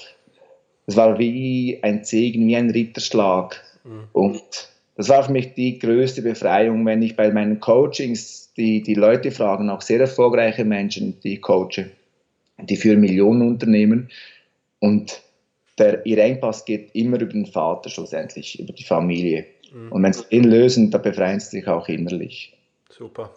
Es 0.88 0.96
war 0.96 1.18
wie 1.20 1.80
ein 1.82 2.04
Segen, 2.04 2.48
wie 2.48 2.56
ein 2.56 2.70
Ritterschlag. 2.70 3.64
Mhm. 3.84 4.04
Und 4.14 4.70
das 4.96 5.10
war 5.10 5.24
für 5.24 5.32
mich 5.32 5.54
die 5.54 5.80
größte 5.80 6.22
Befreiung, 6.22 6.86
wenn 6.86 7.02
ich 7.02 7.16
bei 7.16 7.32
meinen 7.32 7.60
Coachings 7.60 8.52
die, 8.58 8.82
die 8.82 8.96
Leute 8.96 9.32
fragen, 9.32 9.70
auch 9.70 9.82
sehr 9.82 10.00
erfolgreiche 10.00 10.66
Menschen, 10.66 11.20
die 11.22 11.36
ich 11.36 11.42
coache, 11.42 11.90
die 12.60 12.76
für 12.76 12.98
Millionen 12.98 13.48
Unternehmen 13.48 14.10
und 14.80 15.22
der, 15.78 16.06
ihr 16.06 16.18
Engpass 16.18 16.66
geht 16.66 16.94
immer 16.94 17.20
über 17.20 17.32
den 17.32 17.46
Vater 17.46 17.90
schlussendlich, 17.90 18.60
über 18.60 18.74
die 18.74 18.84
Familie. 18.84 19.46
Mhm. 19.74 19.92
Und 19.92 20.04
wenn 20.04 20.14
sie 20.14 20.24
ihn 20.30 20.44
lösen, 20.44 20.92
da 20.92 20.98
befreien 20.98 21.40
sie 21.40 21.58
sich 21.58 21.68
auch 21.68 21.88
innerlich. 21.88 22.54
Super. 22.90 23.34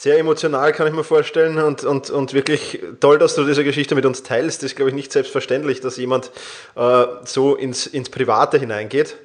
Sehr 0.00 0.16
emotional 0.16 0.70
kann 0.70 0.86
ich 0.86 0.92
mir 0.92 1.02
vorstellen 1.02 1.58
und, 1.58 1.82
und, 1.82 2.08
und 2.10 2.32
wirklich 2.32 2.80
toll, 3.00 3.18
dass 3.18 3.34
du 3.34 3.42
diese 3.42 3.64
Geschichte 3.64 3.96
mit 3.96 4.06
uns 4.06 4.22
teilst. 4.22 4.62
Das 4.62 4.70
ist, 4.70 4.76
glaube 4.76 4.90
ich, 4.90 4.94
nicht 4.94 5.10
selbstverständlich, 5.10 5.80
dass 5.80 5.96
jemand 5.96 6.30
äh, 6.76 7.04
so 7.24 7.56
ins, 7.56 7.88
ins 7.88 8.08
Private 8.08 8.58
hineingeht. 8.58 9.16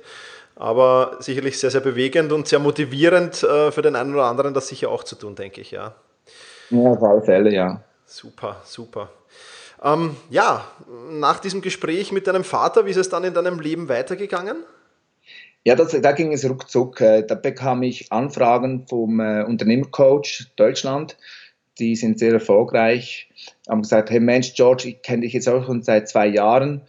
Aber 0.56 1.18
sicherlich 1.20 1.60
sehr, 1.60 1.70
sehr 1.70 1.82
bewegend 1.82 2.32
und 2.32 2.48
sehr 2.48 2.58
motivierend 2.58 3.44
äh, 3.44 3.72
für 3.72 3.84
den 3.84 3.96
einen 3.96 4.15
oder 4.15 4.24
anderen, 4.24 4.56
das 4.56 4.68
sicher 4.68 4.89
auch 4.89 5.03
zu 5.03 5.15
tun, 5.15 5.36
denke 5.36 5.62
ich, 5.62 5.70
ja. 5.70 5.94
Ja, 6.72 6.80
auf 6.80 7.03
alle 7.03 7.22
Fälle, 7.22 7.53
ja. 7.53 7.80
Super, 8.08 8.56
super. 8.63 9.10
Ähm, 9.84 10.15
ja, 10.32 10.65
nach 11.12 11.38
diesem 11.38 11.62
Gespräch 11.62 12.12
mit 12.12 12.25
deinem 12.25 12.44
Vater, 12.44 12.88
wie 12.88 12.89
ist 12.89 12.98
es 12.98 13.10
dann 13.10 13.24
in 13.24 13.36
deinem 13.36 13.60
Leben 13.60 13.89
weitergegangen? 13.89 14.58
Ja, 15.65 15.75
das, 15.75 15.91
da 15.91 16.12
ging 16.12 16.34
es 16.34 16.48
ruckzuck. 16.48 17.00
Äh, 17.00 17.24
da 17.24 17.36
bekam 17.36 17.84
ich 17.84 18.12
Anfragen 18.12 18.86
vom 18.88 19.20
äh, 19.20 19.43
Unternehmercoach 19.43 20.51
Deutschland. 20.58 21.17
Die 21.79 21.96
sind 21.96 22.20
sehr 22.20 22.34
erfolgreich. 22.34 23.29
Haben 23.70 23.82
gesagt, 23.82 24.10
hey 24.10 24.20
Mensch, 24.20 24.53
George, 24.55 24.89
ich 24.89 25.01
kenne 25.01 25.22
dich 25.22 25.34
jetzt 25.34 25.48
auch 25.48 25.65
schon 25.65 25.82
seit 25.82 26.10
zwei 26.10 26.27
Jahren. 26.27 26.82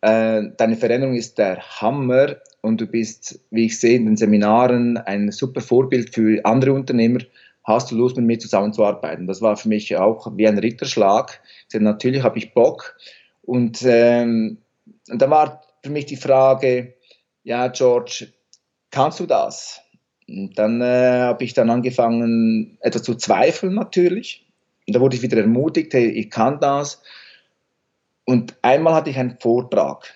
Äh, 0.00 0.42
deine 0.56 0.76
Veränderung 0.76 1.14
ist 1.14 1.38
der 1.38 1.60
Hammer 1.80 2.36
und 2.62 2.80
du 2.80 2.86
bist, 2.86 3.40
wie 3.50 3.66
ich 3.66 3.78
sehe 3.78 3.96
in 3.96 4.06
den 4.06 4.16
Seminaren, 4.16 4.96
ein 4.96 5.30
super 5.30 5.60
Vorbild 5.60 6.14
für 6.14 6.44
andere 6.44 6.72
Unternehmer. 6.72 7.20
Hast 7.62 7.90
du 7.90 7.96
Lust, 7.96 8.16
mit 8.16 8.26
mir 8.26 8.38
zusammenzuarbeiten? 8.38 9.26
Das 9.26 9.42
war 9.42 9.56
für 9.56 9.68
mich 9.68 9.96
auch 9.96 10.32
wie 10.36 10.48
ein 10.48 10.58
Ritterschlag. 10.58 11.40
Ich 11.66 11.72
sagte, 11.72 11.84
natürlich 11.84 12.22
habe 12.22 12.38
ich 12.38 12.54
Bock. 12.54 12.96
Und, 13.42 13.82
ähm, 13.84 14.58
und 15.10 15.20
da 15.20 15.28
war 15.28 15.62
für 15.82 15.90
mich 15.90 16.06
die 16.06 16.16
Frage, 16.16 16.94
ja, 17.44 17.68
George, 17.68 18.28
kannst 18.90 19.20
du 19.20 19.26
das? 19.26 19.80
Und 20.26 20.58
dann 20.58 20.80
äh, 20.80 21.20
habe 21.20 21.44
ich 21.44 21.52
dann 21.52 21.70
angefangen, 21.70 22.78
etwas 22.80 23.02
zu 23.02 23.14
zweifeln 23.14 23.74
natürlich. 23.74 24.46
Und 24.86 24.96
da 24.96 25.00
wurde 25.00 25.16
ich 25.16 25.22
wieder 25.22 25.38
ermutigt, 25.38 25.92
hey, 25.92 26.08
ich 26.08 26.30
kann 26.30 26.58
das. 26.60 27.02
Und 28.24 28.56
einmal 28.62 28.94
hatte 28.94 29.10
ich 29.10 29.18
einen 29.18 29.38
Vortrag. 29.38 30.14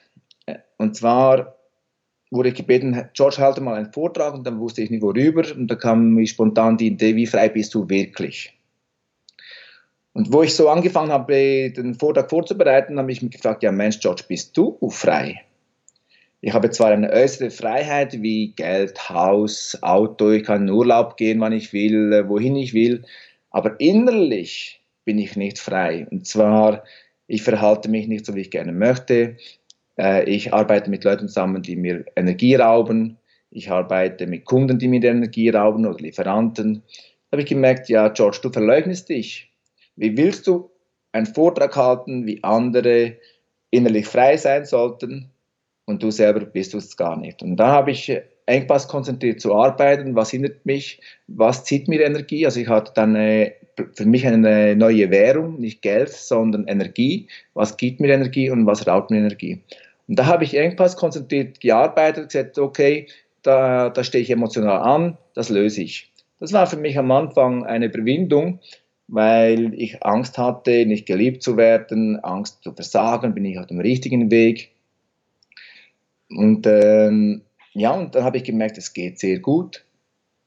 Und 0.78 0.96
zwar 0.96 1.56
wurde 2.30 2.48
ich 2.50 2.54
gebeten, 2.54 3.08
George, 3.12 3.36
halte 3.38 3.60
mal 3.60 3.74
einen 3.74 3.92
Vortrag. 3.92 4.34
Und 4.34 4.46
dann 4.46 4.58
wusste 4.58 4.82
ich 4.82 4.90
nicht 4.90 5.02
worüber. 5.02 5.44
Und 5.54 5.68
da 5.68 5.74
kam 5.74 6.14
mir 6.14 6.26
spontan 6.26 6.78
die 6.78 6.88
Idee, 6.88 7.14
wie 7.14 7.26
frei 7.26 7.50
bist 7.50 7.74
du 7.74 7.88
wirklich? 7.88 8.54
Und 10.14 10.32
wo 10.32 10.42
ich 10.42 10.54
so 10.54 10.70
angefangen 10.70 11.12
habe, 11.12 11.70
den 11.70 11.94
Vortrag 11.94 12.30
vorzubereiten, 12.30 12.98
habe 12.98 13.12
ich 13.12 13.22
mich 13.22 13.32
gefragt, 13.32 13.62
ja 13.62 13.70
Mensch, 13.70 14.00
George, 14.00 14.24
bist 14.26 14.56
du 14.56 14.78
frei? 14.90 15.42
Ich 16.40 16.54
habe 16.54 16.70
zwar 16.70 16.92
eine 16.92 17.10
äußere 17.10 17.50
Freiheit 17.50 18.22
wie 18.22 18.52
Geld, 18.52 19.08
Haus, 19.10 19.76
Auto, 19.82 20.30
ich 20.30 20.44
kann 20.44 20.68
in 20.68 20.70
Urlaub 20.70 21.16
gehen, 21.16 21.40
wann 21.40 21.52
ich 21.52 21.72
will, 21.72 22.12
äh, 22.12 22.28
wohin 22.28 22.54
ich 22.54 22.74
will, 22.74 23.04
aber 23.50 23.80
innerlich 23.80 24.80
bin 25.04 25.18
ich 25.18 25.36
nicht 25.36 25.58
frei. 25.58 26.06
Und 26.10 26.26
zwar, 26.26 26.84
ich 27.26 27.42
verhalte 27.42 27.88
mich 27.88 28.06
nicht 28.06 28.24
so, 28.24 28.34
wie 28.36 28.42
ich 28.42 28.50
gerne 28.50 28.72
möchte. 28.72 29.36
Äh, 29.98 30.30
ich 30.30 30.52
arbeite 30.52 30.90
mit 30.90 31.02
Leuten 31.02 31.28
zusammen, 31.28 31.62
die 31.62 31.74
mir 31.74 32.04
Energie 32.14 32.54
rauben. 32.54 33.18
Ich 33.50 33.70
arbeite 33.70 34.26
mit 34.28 34.44
Kunden, 34.44 34.78
die 34.78 34.86
mir 34.88 35.02
Energie 35.02 35.48
rauben 35.48 35.86
oder 35.86 35.98
Lieferanten. 35.98 36.82
Da 37.30 37.36
habe 37.36 37.42
ich 37.42 37.48
gemerkt, 37.48 37.88
ja, 37.88 38.08
George, 38.08 38.38
du 38.42 38.50
verleugnest 38.50 39.08
dich. 39.08 39.50
Wie 39.96 40.16
willst 40.16 40.46
du 40.46 40.70
einen 41.10 41.26
Vortrag 41.26 41.74
halten, 41.74 42.26
wie 42.26 42.44
andere 42.44 43.16
innerlich 43.70 44.06
frei 44.06 44.36
sein 44.36 44.64
sollten? 44.66 45.32
Und 45.88 46.02
du 46.02 46.10
selber 46.10 46.40
bist 46.40 46.74
es 46.74 46.96
gar 46.96 47.16
nicht. 47.16 47.42
Und 47.42 47.56
da 47.56 47.68
habe 47.68 47.90
ich 47.90 48.12
Engpass 48.44 48.88
konzentriert 48.88 49.40
zu 49.40 49.54
arbeiten, 49.54 50.14
was 50.14 50.30
hindert 50.30 50.64
mich, 50.66 51.00
was 51.28 51.64
zieht 51.64 51.88
mir 51.88 52.02
Energie. 52.02 52.44
Also 52.44 52.60
ich 52.60 52.68
hatte 52.68 52.92
dann 52.94 53.16
eine, 53.16 53.52
für 53.94 54.04
mich 54.04 54.26
eine 54.26 54.76
neue 54.76 55.10
Währung, 55.10 55.58
nicht 55.58 55.80
Geld, 55.80 56.10
sondern 56.10 56.66
Energie. 56.66 57.28
Was 57.54 57.78
gibt 57.78 58.00
mir 58.00 58.12
Energie 58.12 58.50
und 58.50 58.66
was 58.66 58.86
raubt 58.86 59.10
mir 59.10 59.18
Energie? 59.18 59.62
Und 60.08 60.18
da 60.18 60.26
habe 60.26 60.44
ich 60.44 60.56
Engpass 60.56 60.96
konzentriert 60.96 61.60
gearbeitet, 61.60 62.30
gesagt, 62.32 62.58
okay, 62.58 63.06
da, 63.42 63.88
da 63.88 64.04
stehe 64.04 64.22
ich 64.22 64.30
emotional 64.30 64.80
an, 64.80 65.16
das 65.34 65.48
löse 65.48 65.82
ich. 65.82 66.12
Das 66.38 66.52
war 66.52 66.66
für 66.66 66.76
mich 66.76 66.98
am 66.98 67.10
Anfang 67.10 67.64
eine 67.64 67.86
Überwindung, 67.86 68.60
weil 69.06 69.72
ich 69.72 70.04
Angst 70.04 70.36
hatte, 70.36 70.84
nicht 70.84 71.06
geliebt 71.06 71.42
zu 71.42 71.56
werden, 71.56 72.18
Angst 72.20 72.62
zu 72.62 72.74
versagen, 72.74 73.34
bin 73.34 73.46
ich 73.46 73.58
auf 73.58 73.66
dem 73.66 73.80
richtigen 73.80 74.30
Weg. 74.30 74.70
Und 76.30 76.66
ähm, 76.66 77.42
ja, 77.72 77.92
und 77.92 78.14
dann 78.14 78.24
habe 78.24 78.36
ich 78.36 78.44
gemerkt, 78.44 78.78
es 78.78 78.92
geht 78.92 79.18
sehr 79.18 79.38
gut. 79.38 79.84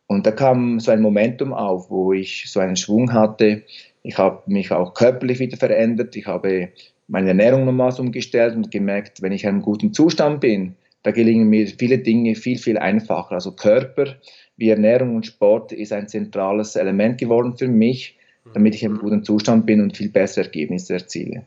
Und 0.08 0.26
da 0.26 0.32
kam 0.32 0.80
so 0.80 0.92
ein 0.92 1.02
Momentum 1.02 1.54
auf, 1.54 1.90
wo 1.90 2.12
ich 2.12 2.52
so 2.52 2.60
einen 2.60 2.76
Schwung 2.76 3.14
hatte. 3.14 3.64
Ich 4.04 4.18
habe 4.18 4.44
mich 4.48 4.72
auch 4.72 4.94
körperlich 4.94 5.40
wieder 5.40 5.58
verändert. 5.58 6.16
Ich 6.16 6.28
habe 6.28 6.70
meine 7.08 7.30
Ernährung 7.30 7.66
nochmals 7.66 8.00
umgestellt 8.00 8.56
und 8.56 8.72
gemerkt, 8.72 9.22
wenn 9.22 9.32
ich 9.32 9.44
in 9.44 9.50
einem 9.50 9.62
guten 9.62 9.94
Zustand 9.94 10.42
bin, 10.42 10.76
da 11.04 11.12
gelingen 11.12 11.50
mir 11.50 11.68
viele 11.68 11.98
Dinge 11.98 12.36
viel, 12.36 12.58
viel 12.58 12.78
einfacher. 12.78 13.34
Also 13.34 13.54
Körper 13.54 14.16
wie 14.58 14.70
Ernährung 14.70 15.16
und 15.16 15.26
Sport 15.26 15.72
ist 15.72 15.94
ein 15.94 16.08
zentrales 16.08 16.76
Element 16.76 17.18
geworden 17.18 17.58
für 17.58 17.68
mich, 17.68 18.18
damit 18.54 18.76
ich 18.76 18.84
in 18.84 18.92
einem 18.92 19.00
guten 19.00 19.24
Zustand 19.24 19.66
bin 19.66 19.82
und 19.82 19.98
viel 19.98 20.10
bessere 20.10 20.46
Ergebnisse 20.46 20.94
erziele. 20.94 21.44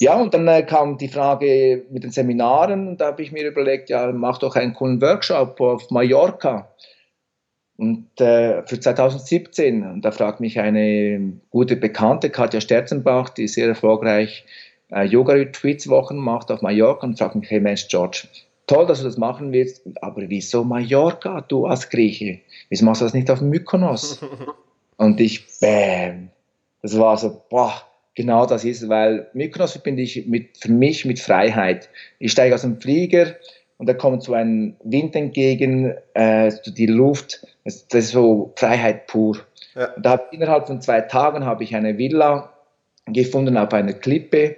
Ja, 0.00 0.20
und 0.20 0.34
dann 0.34 0.48
äh, 0.48 0.62
kam 0.62 0.98
die 0.98 1.08
Frage 1.08 1.84
mit 1.90 2.04
den 2.04 2.10
Seminaren 2.10 2.88
und 2.88 3.00
da 3.00 3.06
habe 3.06 3.22
ich 3.22 3.32
mir 3.32 3.46
überlegt, 3.46 3.90
ja, 3.90 4.10
mach 4.12 4.38
doch 4.38 4.56
einen 4.56 4.74
coolen 4.74 5.00
Workshop 5.00 5.60
auf 5.60 5.90
Mallorca. 5.90 6.68
Und 7.76 8.20
äh, 8.20 8.62
für 8.66 8.80
2017, 8.80 9.86
und 9.86 10.02
da 10.02 10.10
fragt 10.10 10.40
mich 10.40 10.58
eine 10.58 11.34
gute 11.50 11.76
Bekannte, 11.76 12.30
Katja 12.30 12.60
Sterzenbach, 12.60 13.28
die 13.30 13.48
sehr 13.48 13.68
erfolgreich 13.68 14.46
äh, 14.90 15.04
Yoga-Retreats-Wochen 15.04 16.16
macht 16.16 16.50
auf 16.50 16.62
Mallorca 16.62 17.06
und 17.06 17.18
fragt 17.18 17.34
mich, 17.34 17.50
hey 17.50 17.60
Mensch, 17.60 17.88
George, 17.88 18.28
toll, 18.66 18.86
dass 18.86 19.00
du 19.00 19.04
das 19.04 19.18
machen 19.18 19.52
willst, 19.52 19.82
aber 20.00 20.22
wieso 20.28 20.64
Mallorca, 20.64 21.42
du 21.42 21.66
als 21.66 21.90
Grieche? 21.90 22.40
Wieso 22.70 22.84
machst 22.86 23.02
du 23.02 23.04
das 23.04 23.14
nicht 23.14 23.30
auf 23.30 23.42
Mykonos? 23.42 24.20
und 24.96 25.20
ich, 25.20 25.44
bäm, 25.60 26.30
das 26.80 26.98
war 26.98 27.16
so, 27.18 27.42
boah, 27.50 27.74
genau 28.16 28.46
das 28.46 28.64
ist, 28.64 28.88
weil 28.88 29.28
Mykonos 29.34 29.72
verbinde 29.72 30.02
ich 30.02 30.26
mit, 30.26 30.56
für 30.58 30.72
mich 30.72 31.04
mit 31.04 31.20
Freiheit. 31.20 31.88
Ich 32.18 32.32
steige 32.32 32.54
aus 32.54 32.62
dem 32.62 32.80
Flieger 32.80 33.36
und 33.78 33.88
da 33.88 33.94
kommt 33.94 34.24
so 34.24 34.32
ein 34.34 34.76
Wind 34.82 35.14
entgegen, 35.14 35.94
äh, 36.14 36.50
die 36.66 36.86
Luft, 36.86 37.46
das, 37.64 37.86
ist 37.92 38.10
so 38.10 38.52
Freiheit 38.56 39.06
pur. 39.06 39.38
Ja. 39.74 39.94
Da 40.00 40.10
hab, 40.12 40.32
innerhalb 40.32 40.66
von 40.66 40.80
zwei 40.80 41.02
Tagen 41.02 41.44
habe 41.44 41.62
ich 41.62 41.76
eine 41.76 41.98
Villa 41.98 42.52
gefunden 43.06 43.56
auf 43.56 43.72
einer 43.72 43.92
Klippe, 43.92 44.56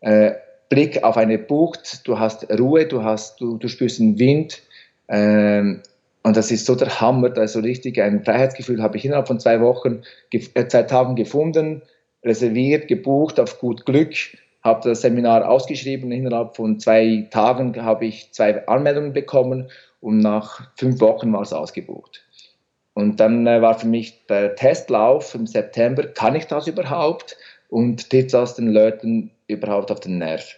äh, 0.00 0.32
Blick 0.68 1.04
auf 1.04 1.16
eine 1.16 1.38
Bucht, 1.38 2.06
du 2.08 2.18
hast 2.18 2.50
Ruhe, 2.58 2.86
du, 2.86 3.04
hast, 3.04 3.40
du, 3.40 3.56
du 3.56 3.68
spürst 3.68 4.00
den 4.00 4.18
Wind. 4.18 4.62
Ähm, 5.08 5.80
und 6.24 6.36
das 6.36 6.50
ist 6.50 6.66
so 6.66 6.74
der 6.74 7.00
Hammer, 7.00 7.38
also 7.38 7.60
richtig 7.60 8.02
ein 8.02 8.24
Freiheitsgefühl 8.24 8.82
habe 8.82 8.96
ich 8.96 9.04
innerhalb 9.04 9.28
von 9.28 9.38
zwei 9.38 9.60
Wochen, 9.60 10.02
äh, 10.32 10.66
zwei 10.66 10.82
Tagen 10.82 11.14
gefunden, 11.14 11.82
reserviert, 12.24 12.88
gebucht, 12.88 13.38
auf 13.38 13.58
gut 13.58 13.86
Glück, 13.86 14.14
habe 14.62 14.88
das 14.88 15.02
Seminar 15.02 15.48
ausgeschrieben. 15.48 16.10
Innerhalb 16.12 16.56
von 16.56 16.78
zwei 16.80 17.28
Tagen 17.30 17.82
habe 17.82 18.06
ich 18.06 18.32
zwei 18.32 18.66
Anmeldungen 18.66 19.12
bekommen 19.12 19.70
und 20.00 20.18
nach 20.18 20.70
fünf 20.76 21.00
Wochen 21.00 21.32
war 21.32 21.42
es 21.42 21.52
ausgebucht. 21.52 22.22
Und 22.94 23.20
dann 23.20 23.46
äh, 23.46 23.60
war 23.60 23.78
für 23.78 23.86
mich 23.86 24.26
der 24.26 24.54
Testlauf 24.54 25.34
im 25.34 25.46
September, 25.46 26.04
kann 26.04 26.34
ich 26.34 26.46
das 26.46 26.66
überhaupt? 26.66 27.36
Und 27.68 28.08
tritt 28.10 28.32
das 28.32 28.54
den 28.54 28.68
Leuten 28.68 29.32
überhaupt 29.48 29.90
auf 29.90 30.00
den 30.00 30.18
Nerv? 30.18 30.56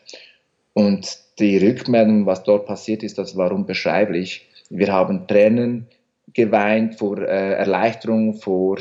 Und 0.73 1.19
die 1.38 1.59
Rückmeldung, 1.59 2.27
was 2.27 2.45
dort 2.45 2.67
passiert 2.67 3.03
ist, 3.03 3.19
das 3.19 3.37
war 3.37 3.50
unbeschreiblich. 3.50 4.49
Wir 4.71 4.93
haben 4.93 5.27
Tränen 5.27 5.88
geweint 6.35 6.97
vor 6.97 7.19
äh, 7.19 7.55
Erleichterung, 7.55 8.35
vor, 8.35 8.79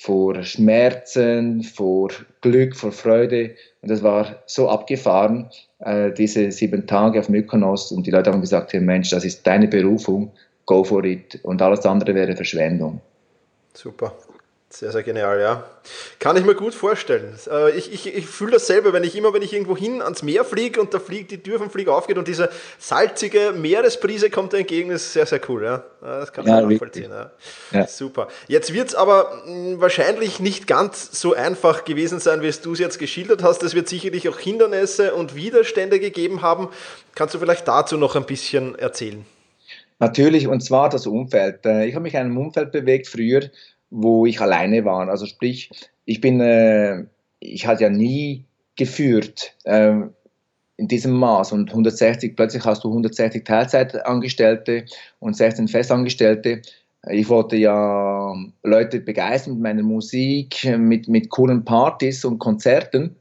vor 0.00 0.42
Schmerzen, 0.44 1.62
vor 1.62 2.08
Glück, 2.40 2.74
vor 2.74 2.90
Freude. 2.90 3.54
Und 3.82 3.90
das 3.90 4.02
war 4.02 4.36
so 4.46 4.66
abgefahren, 4.66 5.50
äh, 5.80 6.10
diese 6.10 6.50
sieben 6.52 6.86
Tage 6.86 7.20
auf 7.20 7.28
Mykonos. 7.28 7.92
Und 7.92 8.06
die 8.06 8.10
Leute 8.10 8.32
haben 8.32 8.40
gesagt, 8.40 8.72
hey 8.72 8.80
Mensch, 8.80 9.10
das 9.10 9.26
ist 9.26 9.46
deine 9.46 9.68
Berufung, 9.68 10.32
go 10.64 10.82
for 10.84 11.04
it. 11.04 11.38
Und 11.42 11.60
alles 11.60 11.84
andere 11.84 12.14
wäre 12.14 12.34
Verschwendung. 12.34 13.02
Super. 13.74 14.14
Sehr, 14.72 14.92
sehr 14.92 15.02
genial, 15.02 15.40
ja. 15.40 15.64
Kann 16.20 16.36
ich 16.36 16.44
mir 16.44 16.54
gut 16.54 16.74
vorstellen. 16.74 17.36
Äh, 17.50 17.76
ich, 17.76 17.92
ich, 17.92 18.14
ich 18.14 18.26
fühle 18.26 18.52
das 18.52 18.68
selber, 18.68 18.92
wenn 18.92 19.02
ich 19.02 19.16
immer, 19.16 19.34
wenn 19.34 19.42
ich 19.42 19.52
irgendwo 19.52 19.76
hin 19.76 20.00
ans 20.00 20.22
Meer 20.22 20.44
fliege 20.44 20.80
und 20.80 20.94
da 20.94 21.00
fliegt 21.00 21.32
die 21.32 21.42
Tür 21.42 21.58
vom 21.58 21.70
Flieger 21.70 21.92
aufgeht 21.92 22.18
und 22.18 22.28
diese 22.28 22.50
salzige 22.78 23.52
Meeresbrise 23.52 24.30
kommt 24.30 24.54
entgegen, 24.54 24.92
ist 24.92 25.12
sehr, 25.12 25.26
sehr 25.26 25.40
cool, 25.48 25.64
ja. 25.64 25.82
Das 26.00 26.32
kann 26.32 26.44
ich 26.44 26.52
ja, 26.52 26.60
nachvollziehen. 26.60 27.10
Ja. 27.10 27.32
Ja. 27.72 27.86
Super. 27.88 28.28
Jetzt 28.46 28.72
wird 28.72 28.90
es 28.90 28.94
aber 28.94 29.42
hm, 29.44 29.80
wahrscheinlich 29.80 30.38
nicht 30.38 30.68
ganz 30.68 31.20
so 31.20 31.34
einfach 31.34 31.84
gewesen 31.84 32.20
sein, 32.20 32.40
wie 32.42 32.52
du 32.62 32.72
es 32.72 32.78
jetzt 32.78 33.00
geschildert 33.00 33.42
hast. 33.42 33.64
Es 33.64 33.74
wird 33.74 33.88
sicherlich 33.88 34.28
auch 34.28 34.38
Hindernisse 34.38 35.14
und 35.14 35.34
Widerstände 35.34 35.98
gegeben 35.98 36.42
haben. 36.42 36.68
Kannst 37.16 37.34
du 37.34 37.40
vielleicht 37.40 37.66
dazu 37.66 37.96
noch 37.96 38.14
ein 38.14 38.24
bisschen 38.24 38.78
erzählen? 38.78 39.26
Natürlich, 39.98 40.46
und 40.46 40.62
zwar 40.62 40.88
das 40.88 41.06
Umfeld. 41.06 41.66
Äh, 41.66 41.86
ich 41.86 41.94
habe 41.94 42.04
mich 42.04 42.14
in 42.14 42.20
einem 42.20 42.38
Umfeld 42.38 42.72
bewegt 42.72 43.06
früher, 43.06 43.50
wo 43.90 44.26
ich 44.26 44.40
alleine 44.40 44.84
war. 44.84 45.08
Also 45.08 45.26
sprich, 45.26 45.70
ich 46.04 46.20
bin, 46.20 46.40
äh, 46.40 47.04
ich 47.40 47.66
hatte 47.66 47.84
ja 47.84 47.90
nie 47.90 48.46
geführt 48.76 49.56
äh, 49.64 49.94
in 50.76 50.88
diesem 50.88 51.12
Maß 51.12 51.52
und 51.52 51.68
160, 51.68 52.34
plötzlich 52.34 52.64
hast 52.64 52.84
du 52.84 52.88
160 52.88 53.44
Teilzeitangestellte 53.44 54.86
und 55.18 55.36
16 55.36 55.68
Festangestellte. 55.68 56.62
Ich 57.10 57.28
wollte 57.28 57.56
ja 57.56 58.34
Leute 58.62 59.00
begeistern 59.00 59.54
mit 59.54 59.62
meiner 59.62 59.82
Musik, 59.82 60.64
mit, 60.78 61.08
mit 61.08 61.28
coolen 61.30 61.64
Partys 61.64 62.24
und 62.24 62.38
Konzerten. 62.38 63.16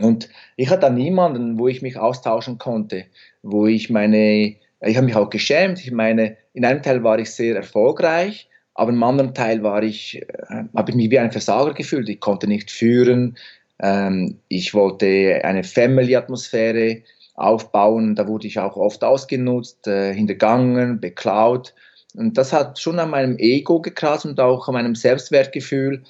Und 0.00 0.28
ich 0.56 0.68
hatte 0.68 0.82
da 0.82 0.90
niemanden, 0.90 1.58
wo 1.58 1.68
ich 1.68 1.82
mich 1.82 1.96
austauschen 1.96 2.58
konnte, 2.58 3.06
wo 3.42 3.66
ich 3.66 3.90
meine, 3.90 4.56
ich 4.80 4.96
habe 4.96 5.06
mich 5.06 5.16
auch 5.16 5.30
geschämt. 5.30 5.80
Ich 5.80 5.92
meine, 5.92 6.36
in 6.54 6.64
einem 6.64 6.82
Teil 6.82 7.04
war 7.04 7.18
ich 7.18 7.30
sehr 7.30 7.56
erfolgreich, 7.56 8.49
aber 8.80 8.92
im 8.92 9.02
anderen 9.02 9.34
Teil 9.34 9.62
war 9.62 9.82
ich, 9.82 10.22
äh, 10.22 10.64
habe 10.74 10.90
ich 10.90 10.96
mich 10.96 11.10
wie 11.10 11.18
ein 11.18 11.30
Versager 11.30 11.74
gefühlt. 11.74 12.08
Ich 12.08 12.18
konnte 12.18 12.46
nicht 12.46 12.70
führen. 12.70 13.36
Ähm, 13.78 14.38
ich 14.48 14.72
wollte 14.72 15.42
eine 15.44 15.64
Family-Atmosphäre 15.64 17.02
aufbauen. 17.34 18.14
Da 18.14 18.26
wurde 18.26 18.46
ich 18.46 18.58
auch 18.58 18.76
oft 18.76 19.04
ausgenutzt, 19.04 19.86
äh, 19.86 20.14
hintergangen, 20.14 20.98
beklaut. 20.98 21.74
Und 22.14 22.38
das 22.38 22.54
hat 22.54 22.78
schon 22.78 22.98
an 22.98 23.10
meinem 23.10 23.36
Ego 23.36 23.82
gekratzt 23.82 24.24
und 24.24 24.40
auch 24.40 24.66
an 24.66 24.72
meinem 24.72 24.94
Selbstwertgefühl. 24.94 26.02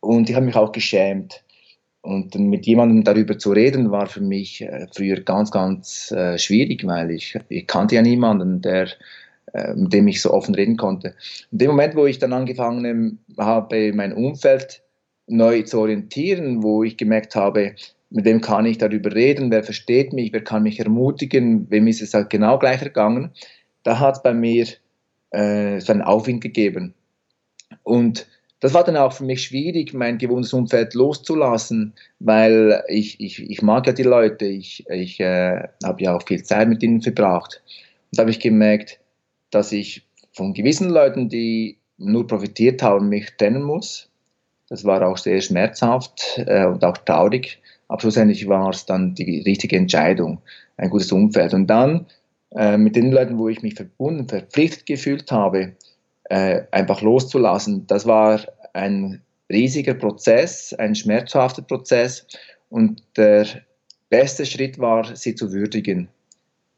Und 0.00 0.30
ich 0.30 0.34
habe 0.34 0.46
mich 0.46 0.56
auch 0.56 0.72
geschämt. 0.72 1.44
Und 2.00 2.34
mit 2.36 2.64
jemandem 2.64 3.04
darüber 3.04 3.36
zu 3.36 3.52
reden, 3.52 3.90
war 3.90 4.06
für 4.06 4.22
mich 4.22 4.62
äh, 4.62 4.86
früher 4.96 5.20
ganz, 5.20 5.50
ganz 5.50 6.14
schwierig, 6.38 6.86
weil 6.86 7.10
ich, 7.10 7.38
ich 7.50 7.66
kannte 7.66 7.96
ja 7.96 8.02
niemanden, 8.02 8.62
der 8.62 8.88
mit 9.74 9.92
dem 9.92 10.08
ich 10.08 10.20
so 10.20 10.32
offen 10.32 10.54
reden 10.54 10.76
konnte. 10.76 11.14
In 11.52 11.58
dem 11.58 11.70
Moment, 11.70 11.94
wo 11.94 12.06
ich 12.06 12.18
dann 12.18 12.32
angefangen 12.32 13.18
habe, 13.38 13.92
mein 13.94 14.12
Umfeld 14.12 14.82
neu 15.26 15.62
zu 15.62 15.80
orientieren, 15.80 16.62
wo 16.62 16.82
ich 16.84 16.96
gemerkt 16.96 17.34
habe, 17.34 17.74
mit 18.10 18.24
wem 18.24 18.40
kann 18.40 18.66
ich 18.66 18.78
darüber 18.78 19.14
reden, 19.14 19.50
wer 19.50 19.64
versteht 19.64 20.12
mich, 20.12 20.32
wer 20.32 20.44
kann 20.44 20.62
mich 20.62 20.78
ermutigen, 20.78 21.70
wem 21.70 21.86
ist 21.86 22.02
es 22.02 22.14
halt 22.14 22.30
genau 22.30 22.58
gleich 22.58 22.82
ergangen, 22.82 23.32
da 23.82 23.98
hat 23.98 24.16
es 24.16 24.22
bei 24.22 24.32
mir 24.32 24.66
äh, 25.30 25.80
so 25.80 25.92
einen 25.92 26.02
Aufwind 26.02 26.40
gegeben. 26.40 26.94
Und 27.82 28.26
das 28.60 28.74
war 28.74 28.84
dann 28.84 28.96
auch 28.96 29.12
für 29.12 29.24
mich 29.24 29.42
schwierig, 29.42 29.92
mein 29.92 30.18
gewohntes 30.18 30.52
Umfeld 30.52 30.94
loszulassen, 30.94 31.94
weil 32.20 32.82
ich, 32.88 33.20
ich, 33.20 33.42
ich 33.42 33.60
mag 33.60 33.86
ja 33.86 33.92
die 33.92 34.02
Leute, 34.02 34.46
ich, 34.46 34.88
ich 34.88 35.20
äh, 35.20 35.68
habe 35.84 36.02
ja 36.02 36.16
auch 36.16 36.22
viel 36.26 36.42
Zeit 36.42 36.68
mit 36.68 36.82
ihnen 36.82 37.02
verbracht. 37.02 37.62
Und 38.10 38.18
da 38.18 38.22
habe 38.22 38.30
ich 38.30 38.40
gemerkt, 38.40 38.98
dass 39.56 39.72
ich 39.72 40.06
von 40.32 40.52
gewissen 40.52 40.90
Leuten, 40.90 41.30
die 41.30 41.78
nur 41.96 42.26
profitiert 42.26 42.82
haben, 42.82 43.08
mich 43.08 43.36
trennen 43.38 43.62
muss. 43.62 44.10
Das 44.68 44.84
war 44.84 45.00
auch 45.06 45.16
sehr 45.16 45.40
schmerzhaft 45.40 46.38
äh, 46.46 46.66
und 46.66 46.84
auch 46.84 46.98
traurig. 46.98 47.58
Aber 47.88 48.00
schlussendlich 48.00 48.46
war 48.48 48.68
es 48.68 48.84
dann 48.84 49.14
die 49.14 49.40
richtige 49.40 49.76
Entscheidung, 49.76 50.42
ein 50.76 50.90
gutes 50.90 51.10
Umfeld. 51.10 51.54
Und 51.54 51.68
dann 51.68 52.04
äh, 52.54 52.76
mit 52.76 52.96
den 52.96 53.12
Leuten, 53.12 53.38
wo 53.38 53.48
ich 53.48 53.62
mich 53.62 53.74
verbunden, 53.74 54.28
verpflichtet 54.28 54.84
gefühlt 54.84 55.32
habe, 55.32 55.72
äh, 56.24 56.62
einfach 56.70 57.00
loszulassen, 57.00 57.86
das 57.86 58.04
war 58.04 58.40
ein 58.74 59.22
riesiger 59.48 59.94
Prozess, 59.94 60.74
ein 60.74 60.94
schmerzhafter 60.94 61.62
Prozess. 61.62 62.26
Und 62.68 63.02
der 63.16 63.46
beste 64.10 64.44
Schritt 64.44 64.78
war, 64.78 65.16
sie 65.16 65.34
zu 65.34 65.50
würdigen. 65.50 66.08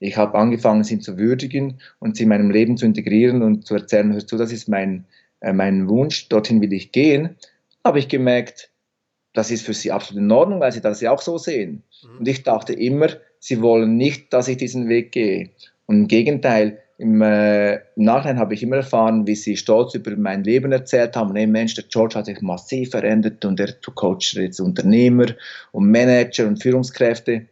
Ich 0.00 0.16
habe 0.16 0.38
angefangen, 0.38 0.84
sie 0.84 1.00
zu 1.00 1.18
würdigen 1.18 1.80
und 1.98 2.16
sie 2.16 2.22
in 2.24 2.28
meinem 2.28 2.50
Leben 2.50 2.76
zu 2.76 2.86
integrieren 2.86 3.42
und 3.42 3.66
zu 3.66 3.74
erzählen, 3.74 4.12
hörst 4.12 4.30
du, 4.30 4.36
das 4.36 4.52
ist 4.52 4.68
mein, 4.68 5.04
äh, 5.40 5.52
mein 5.52 5.88
Wunsch, 5.88 6.28
dorthin 6.28 6.60
will 6.60 6.72
ich 6.72 6.92
gehen. 6.92 7.36
Habe 7.84 7.98
ich 7.98 8.08
gemerkt, 8.08 8.70
das 9.32 9.50
ist 9.50 9.64
für 9.64 9.74
sie 9.74 9.92
absolut 9.92 10.22
in 10.22 10.30
Ordnung, 10.30 10.60
weil 10.60 10.72
sie 10.72 10.80
das 10.80 11.00
ja 11.00 11.10
auch 11.10 11.22
so 11.22 11.38
sehen. 11.38 11.82
Mhm. 12.02 12.18
Und 12.18 12.28
ich 12.28 12.42
dachte 12.42 12.72
immer, 12.72 13.08
sie 13.40 13.60
wollen 13.60 13.96
nicht, 13.96 14.32
dass 14.32 14.48
ich 14.48 14.56
diesen 14.56 14.88
Weg 14.88 15.12
gehe. 15.12 15.50
Und 15.86 15.96
im 15.96 16.08
Gegenteil, 16.08 16.78
im, 16.98 17.22
äh, 17.22 17.78
Nachhinein 17.94 18.38
habe 18.38 18.54
ich 18.54 18.62
immer 18.62 18.76
erfahren, 18.76 19.26
wie 19.26 19.36
sie 19.36 19.56
stolz 19.56 19.94
über 19.94 20.16
mein 20.16 20.42
Leben 20.42 20.72
erzählt 20.72 21.14
haben. 21.14 21.34
Hey 21.36 21.46
Mensch, 21.46 21.74
der 21.74 21.84
George 21.84 22.16
hat 22.16 22.26
sich 22.26 22.40
massiv 22.40 22.90
verändert 22.90 23.44
und 23.44 23.60
er 23.60 23.72
coacht 23.94 24.34
jetzt 24.34 24.60
Unternehmer 24.60 25.26
und 25.70 25.90
Manager 25.90 26.46
und 26.48 26.60
Führungskräfte. 26.60 27.46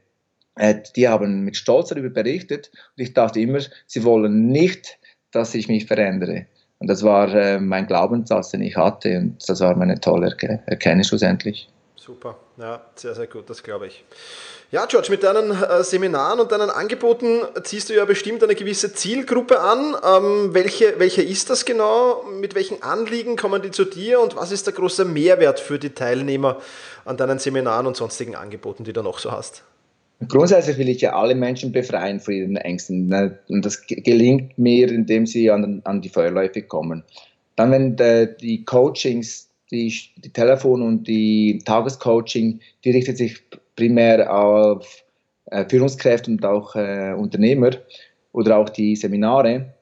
Äh, 0.57 0.83
die 0.97 1.09
haben 1.09 1.42
mit 1.42 1.57
Stolz 1.57 1.90
darüber 1.90 2.11
berichtet 2.11 2.71
und 2.97 3.03
ich 3.03 3.14
dachte 3.14 3.40
immer, 3.40 3.61
sie 3.87 4.05
wollen 4.05 4.49
nicht, 4.49 4.99
dass 5.31 5.55
ich 5.55 5.69
mich 5.69 5.87
verändere. 5.87 6.47
Und 6.79 6.88
das 6.88 7.03
war 7.03 7.33
äh, 7.35 7.59
mein 7.59 7.87
Glaubenssatz, 7.87 8.51
den 8.51 8.62
ich 8.62 8.77
hatte 8.77 9.19
und 9.19 9.49
das 9.49 9.61
war 9.61 9.77
meine 9.77 10.01
tolle 10.01 10.37
Erkenntnis 10.66 11.09
schlussendlich. 11.09 11.69
Super, 11.97 12.37
ja, 12.57 12.83
sehr, 12.95 13.14
sehr 13.14 13.27
gut, 13.27 13.51
das 13.51 13.62
glaube 13.62 13.88
ich. 13.88 14.05
Ja, 14.71 14.87
George, 14.87 15.09
mit 15.11 15.23
deinen 15.23 15.51
äh, 15.51 15.85
Seminaren 15.85 16.40
und 16.40 16.53
deinen 16.53 16.71
Angeboten 16.71 17.42
ziehst 17.62 17.88
du 17.88 17.95
ja 17.95 18.05
bestimmt 18.05 18.42
eine 18.42 18.55
gewisse 18.55 18.92
Zielgruppe 18.92 19.61
an. 19.61 19.97
Ähm, 20.05 20.55
welche, 20.55 20.99
welche 20.99 21.23
ist 21.23 21.51
das 21.51 21.64
genau? 21.64 22.25
Mit 22.25 22.55
welchen 22.55 22.83
Anliegen 22.83 23.37
kommen 23.37 23.62
die 23.62 23.71
zu 23.71 23.85
dir 23.85 24.21
und 24.21 24.37
was 24.37 24.53
ist 24.53 24.66
der 24.66 24.75
große 24.75 25.05
Mehrwert 25.05 25.61
für 25.61 25.79
die 25.79 25.90
Teilnehmer 25.90 26.61
an 27.05 27.16
deinen 27.16 27.38
Seminaren 27.38 27.87
und 27.87 27.97
sonstigen 27.97 28.35
Angeboten, 28.35 28.85
die 28.85 28.92
du 28.92 29.03
noch 29.03 29.19
so 29.19 29.31
hast? 29.31 29.62
Grundsätzlich 30.29 30.79
will 30.79 30.88
ich 30.88 31.02
ja 31.02 31.14
alle 31.14 31.35
Menschen 31.35 31.72
befreien 31.72 32.20
von 32.20 32.35
ihren 32.35 32.57
Ängsten. 32.57 33.12
Und 33.48 33.64
das 33.64 33.87
gelingt 33.87 34.57
mir, 34.59 34.90
indem 34.90 35.26
sie 35.26 35.50
an, 35.50 35.83
an 35.85 36.00
die 36.00 36.09
Feuerläufe 36.09 36.62
kommen. 36.62 37.05
Dann, 37.57 37.70
wenn 37.70 37.98
äh, 37.98 38.35
die 38.37 38.64
Coachings, 38.64 39.50
die, 39.70 39.92
die 40.16 40.33
Telefon- 40.33 40.83
und 40.83 41.07
die 41.07 41.59
Tagescoaching, 41.64 42.61
die 42.85 42.90
richtet 42.90 43.18
sich 43.18 43.42
primär 43.74 44.33
auf 44.35 45.05
äh, 45.46 45.64
Führungskräfte 45.68 46.31
und 46.31 46.44
auch 46.44 46.74
äh, 46.76 47.12
Unternehmer 47.12 47.70
oder 48.33 48.57
auch 48.57 48.68
die 48.70 48.96
Seminare. 48.96 49.74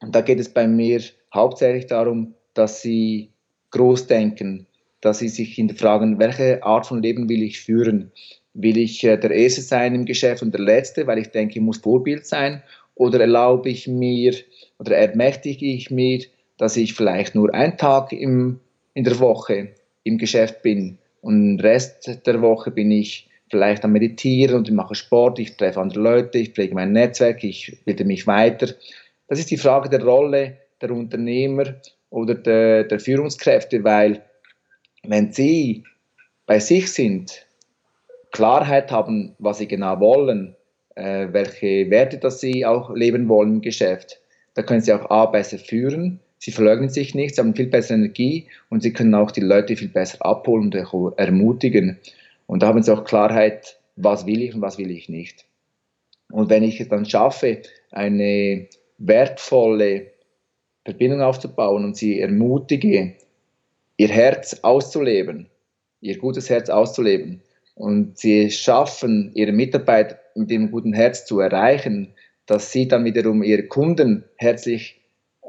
Und 0.00 0.14
da 0.14 0.22
geht 0.22 0.40
es 0.40 0.48
bei 0.48 0.66
mir 0.66 1.02
hauptsächlich 1.34 1.86
darum, 1.86 2.34
dass 2.54 2.82
sie 2.82 3.30
groß 3.70 4.06
denken, 4.06 4.66
dass 5.00 5.18
sie 5.18 5.28
sich 5.28 5.54
hinterfragen, 5.54 6.18
welche 6.18 6.62
Art 6.62 6.86
von 6.86 7.02
Leben 7.02 7.28
will 7.28 7.42
ich 7.42 7.60
führen? 7.60 8.12
Will 8.54 8.78
ich 8.78 9.04
äh, 9.04 9.16
der 9.16 9.30
Erste 9.30 9.60
sein 9.60 9.94
im 9.94 10.04
Geschäft 10.04 10.42
und 10.42 10.52
der 10.52 10.60
Letzte, 10.60 11.06
weil 11.06 11.18
ich 11.18 11.28
denke, 11.28 11.54
ich 11.54 11.64
muss 11.64 11.78
Vorbild 11.78 12.26
sein? 12.26 12.62
Oder 12.94 13.20
erlaube 13.20 13.70
ich 13.70 13.86
mir 13.86 14.34
oder 14.78 14.96
ermächtige 14.96 15.66
ich 15.66 15.90
mir, 15.90 16.20
dass 16.58 16.76
ich 16.76 16.94
vielleicht 16.94 17.34
nur 17.34 17.54
einen 17.54 17.78
Tag 17.78 18.12
im, 18.12 18.60
in 18.94 19.04
der 19.04 19.18
Woche 19.18 19.68
im 20.04 20.18
Geschäft 20.18 20.62
bin 20.62 20.98
und 21.20 21.38
den 21.38 21.60
Rest 21.60 22.26
der 22.26 22.40
Woche 22.42 22.70
bin 22.70 22.90
ich 22.90 23.28
vielleicht 23.50 23.84
am 23.84 23.92
Meditieren 23.92 24.56
und 24.56 24.68
ich 24.68 24.74
mache 24.74 24.94
Sport, 24.94 25.38
ich 25.38 25.56
treffe 25.56 25.80
andere 25.80 26.00
Leute, 26.00 26.38
ich 26.38 26.50
pflege 26.50 26.74
mein 26.74 26.92
Netzwerk, 26.92 27.42
ich 27.42 27.78
bilde 27.84 28.04
mich 28.04 28.26
weiter. 28.26 28.74
Das 29.28 29.38
ist 29.38 29.50
die 29.50 29.56
Frage 29.56 29.88
der 29.88 30.04
Rolle 30.04 30.56
der 30.80 30.92
Unternehmer 30.92 31.74
oder 32.10 32.34
der, 32.34 32.84
der 32.84 33.00
Führungskräfte, 33.00 33.84
weil 33.84 34.22
wenn 35.02 35.32
sie 35.32 35.84
bei 36.46 36.58
sich 36.58 36.92
sind, 36.92 37.46
Klarheit 38.32 38.90
haben, 38.90 39.34
was 39.38 39.58
sie 39.58 39.68
genau 39.68 40.00
wollen, 40.00 40.56
äh, 40.94 41.28
welche 41.32 41.90
Werte 41.90 42.18
das 42.18 42.40
sie 42.40 42.64
auch 42.66 42.94
leben 42.94 43.28
wollen 43.28 43.54
im 43.54 43.60
Geschäft, 43.60 44.20
da 44.54 44.62
können 44.62 44.80
sie 44.80 44.92
auch 44.92 45.10
A 45.10 45.26
besser 45.26 45.58
führen, 45.58 46.20
sie 46.38 46.50
verleugnen 46.50 46.88
sich 46.88 47.14
nicht, 47.14 47.34
sie 47.34 47.40
haben 47.40 47.54
viel 47.54 47.66
bessere 47.66 47.98
Energie 47.98 48.48
und 48.68 48.82
sie 48.82 48.92
können 48.92 49.14
auch 49.14 49.30
die 49.30 49.40
Leute 49.40 49.76
viel 49.76 49.88
besser 49.88 50.24
abholen 50.24 50.64
und 50.64 50.74
ermutigen. 51.18 51.98
Und 52.46 52.62
da 52.62 52.68
haben 52.68 52.82
sie 52.82 52.92
auch 52.92 53.04
Klarheit, 53.04 53.78
was 53.96 54.26
will 54.26 54.42
ich 54.42 54.54
und 54.54 54.60
was 54.60 54.78
will 54.78 54.90
ich 54.90 55.08
nicht. 55.08 55.44
Und 56.30 56.50
wenn 56.50 56.62
ich 56.62 56.80
es 56.80 56.88
dann 56.88 57.04
schaffe, 57.04 57.62
eine 57.90 58.66
wertvolle 58.98 60.10
Verbindung 60.84 61.22
aufzubauen 61.22 61.84
und 61.84 61.96
sie 61.96 62.20
ermutige, 62.20 63.14
ihr 63.96 64.08
Herz 64.08 64.60
auszuleben, 64.62 65.48
ihr 66.00 66.18
gutes 66.18 66.48
Herz 66.50 66.70
auszuleben, 66.70 67.42
und 67.74 68.18
sie 68.18 68.50
schaffen, 68.50 69.32
ihre 69.34 69.52
Mitarbeiter 69.52 70.18
mit 70.34 70.50
dem 70.50 70.70
guten 70.70 70.92
Herz 70.92 71.24
zu 71.24 71.40
erreichen, 71.40 72.14
dass 72.46 72.72
sie 72.72 72.88
dann 72.88 73.04
wiederum 73.04 73.42
ihre 73.42 73.64
Kunden 73.64 74.24
herzlich 74.36 75.00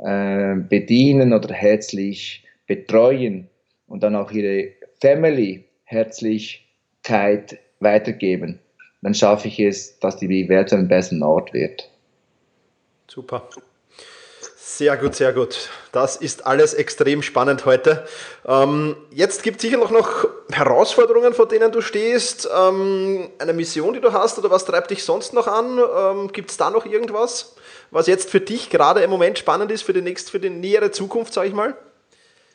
äh, 0.04 0.56
bedienen 0.56 1.34
oder 1.34 1.54
herzlich 1.54 2.46
betreuen 2.68 3.50
und 3.88 4.04
dann 4.04 4.16
auch 4.16 4.32
ihre 4.32 4.70
Family 5.02 5.66
Herzlichkeit 5.84 7.60
weitergeben, 7.80 8.60
dann 9.02 9.14
schaffe 9.14 9.48
ich 9.48 9.60
es, 9.60 10.00
dass 10.00 10.18
die 10.18 10.48
Welt 10.48 10.70
zu 10.70 10.76
einem 10.76 10.88
besseren 10.88 11.24
Ort 11.24 11.54
wird. 11.54 11.90
Super. 13.08 13.50
Sehr 14.64 14.96
gut, 14.96 15.16
sehr 15.16 15.34
gut. 15.34 15.70
Das 15.92 16.18
ist 16.18 16.46
alles 16.46 16.76
extrem 16.76 17.24
spannend 17.24 17.66
heute. 17.66 18.06
Ähm, 18.48 18.96
jetzt 19.10 19.42
gibt 19.42 19.58
es 19.58 19.64
sicher 19.64 19.78
noch, 19.78 20.28
Herausforderungen, 20.52 21.34
vor 21.34 21.48
denen 21.48 21.72
du 21.72 21.82
stehst, 21.82 22.48
ähm, 22.56 23.30
eine 23.40 23.54
Mission, 23.54 23.96
die 23.96 24.02
du 24.02 24.14
hast 24.14 24.38
oder 24.38 24.52
was 24.52 24.66
treibt 24.66 24.92
dich 24.92 25.04
sonst 25.04 25.34
noch 25.34 25.48
an? 25.48 25.80
Ähm, 25.80 26.32
gibt 26.32 26.52
es 26.52 26.58
da 26.58 26.70
noch 26.70 26.86
irgendwas, 26.86 27.56
was 27.90 28.06
jetzt 28.06 28.30
für 28.30 28.40
dich 28.40 28.70
gerade 28.70 29.02
im 29.02 29.10
Moment 29.10 29.40
spannend 29.40 29.72
ist, 29.72 29.82
für 29.82 29.94
die, 29.94 30.02
nächste, 30.04 30.30
für 30.30 30.40
die 30.40 30.52
nähere 30.52 30.92
Zukunft, 30.92 31.34
sage 31.34 31.48
ich 31.48 31.56
mal? 31.56 31.76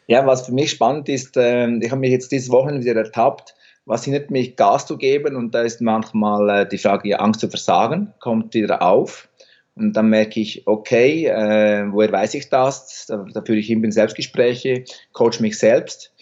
Ja, 0.06 0.24
was 0.28 0.46
für 0.46 0.52
mich 0.52 0.70
spannend 0.70 1.08
ist, 1.08 1.36
äh, 1.36 1.66
ich 1.78 1.90
habe 1.90 2.00
mich 2.00 2.12
jetzt 2.12 2.30
diese 2.30 2.52
Woche 2.52 2.72
wieder 2.84 2.94
ertappt, 2.94 3.56
was 3.84 4.04
hindert 4.04 4.30
mich, 4.30 4.54
Gas 4.54 4.86
zu 4.86 4.96
geben 4.96 5.34
und 5.34 5.56
da 5.56 5.62
ist 5.62 5.80
manchmal 5.80 6.50
äh, 6.50 6.68
die 6.68 6.78
Frage, 6.78 7.18
Angst 7.18 7.40
zu 7.40 7.48
versagen, 7.48 8.14
kommt 8.20 8.54
wieder 8.54 8.80
auf. 8.82 9.26
Und 9.76 9.92
dann 9.92 10.08
merke 10.08 10.40
ich, 10.40 10.66
okay, 10.66 11.26
äh, 11.26 11.86
woher 11.92 12.10
weiß 12.10 12.34
ich 12.34 12.48
das? 12.48 13.06
Da, 13.06 13.26
da 13.32 13.42
führe 13.42 13.58
ich 13.58 13.70
immer 13.70 13.92
Selbstgespräche, 13.92 14.84
coach 15.12 15.38
mich 15.40 15.58
selbst. 15.58 16.14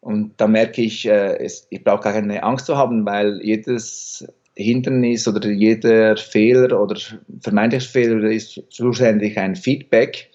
Und 0.00 0.34
da 0.40 0.46
merke 0.46 0.82
ich, 0.82 1.06
äh, 1.06 1.36
es, 1.38 1.66
ich 1.70 1.82
brauche 1.82 2.04
gar 2.04 2.12
keine 2.12 2.42
Angst 2.42 2.66
zu 2.66 2.76
haben, 2.76 3.04
weil 3.04 3.40
jedes 3.42 4.24
Hindernis 4.54 5.26
oder 5.26 5.48
jeder 5.50 6.16
Fehler 6.16 6.80
oder 6.80 6.98
vermeintlicher 7.40 7.88
Fehler 7.88 8.30
ist 8.30 8.62
schlussendlich 8.70 9.36
ein 9.36 9.56
Feedback. 9.56 10.30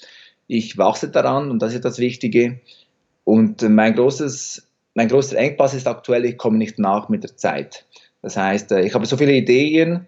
Ich 0.48 0.78
wachse 0.78 1.10
daran 1.10 1.50
und 1.50 1.62
das 1.62 1.74
ist 1.74 1.86
das 1.86 2.00
Wichtige. 2.00 2.60
Und 3.24 3.62
mein 3.62 3.96
großes, 3.96 4.68
mein 4.94 5.08
großer 5.08 5.38
Engpass 5.38 5.74
ist 5.74 5.88
aktuell, 5.88 6.26
ich 6.26 6.38
komme 6.38 6.58
nicht 6.58 6.80
nach 6.80 7.08
mit 7.08 7.24
der 7.24 7.38
Zeit. 7.38 7.86
Das 8.22 8.36
heißt, 8.36 8.74
äh, 8.74 8.82
ich 8.82 8.94
habe 8.94 9.06
so 9.06 9.16
viele 9.16 9.34
Ideen 9.34 10.08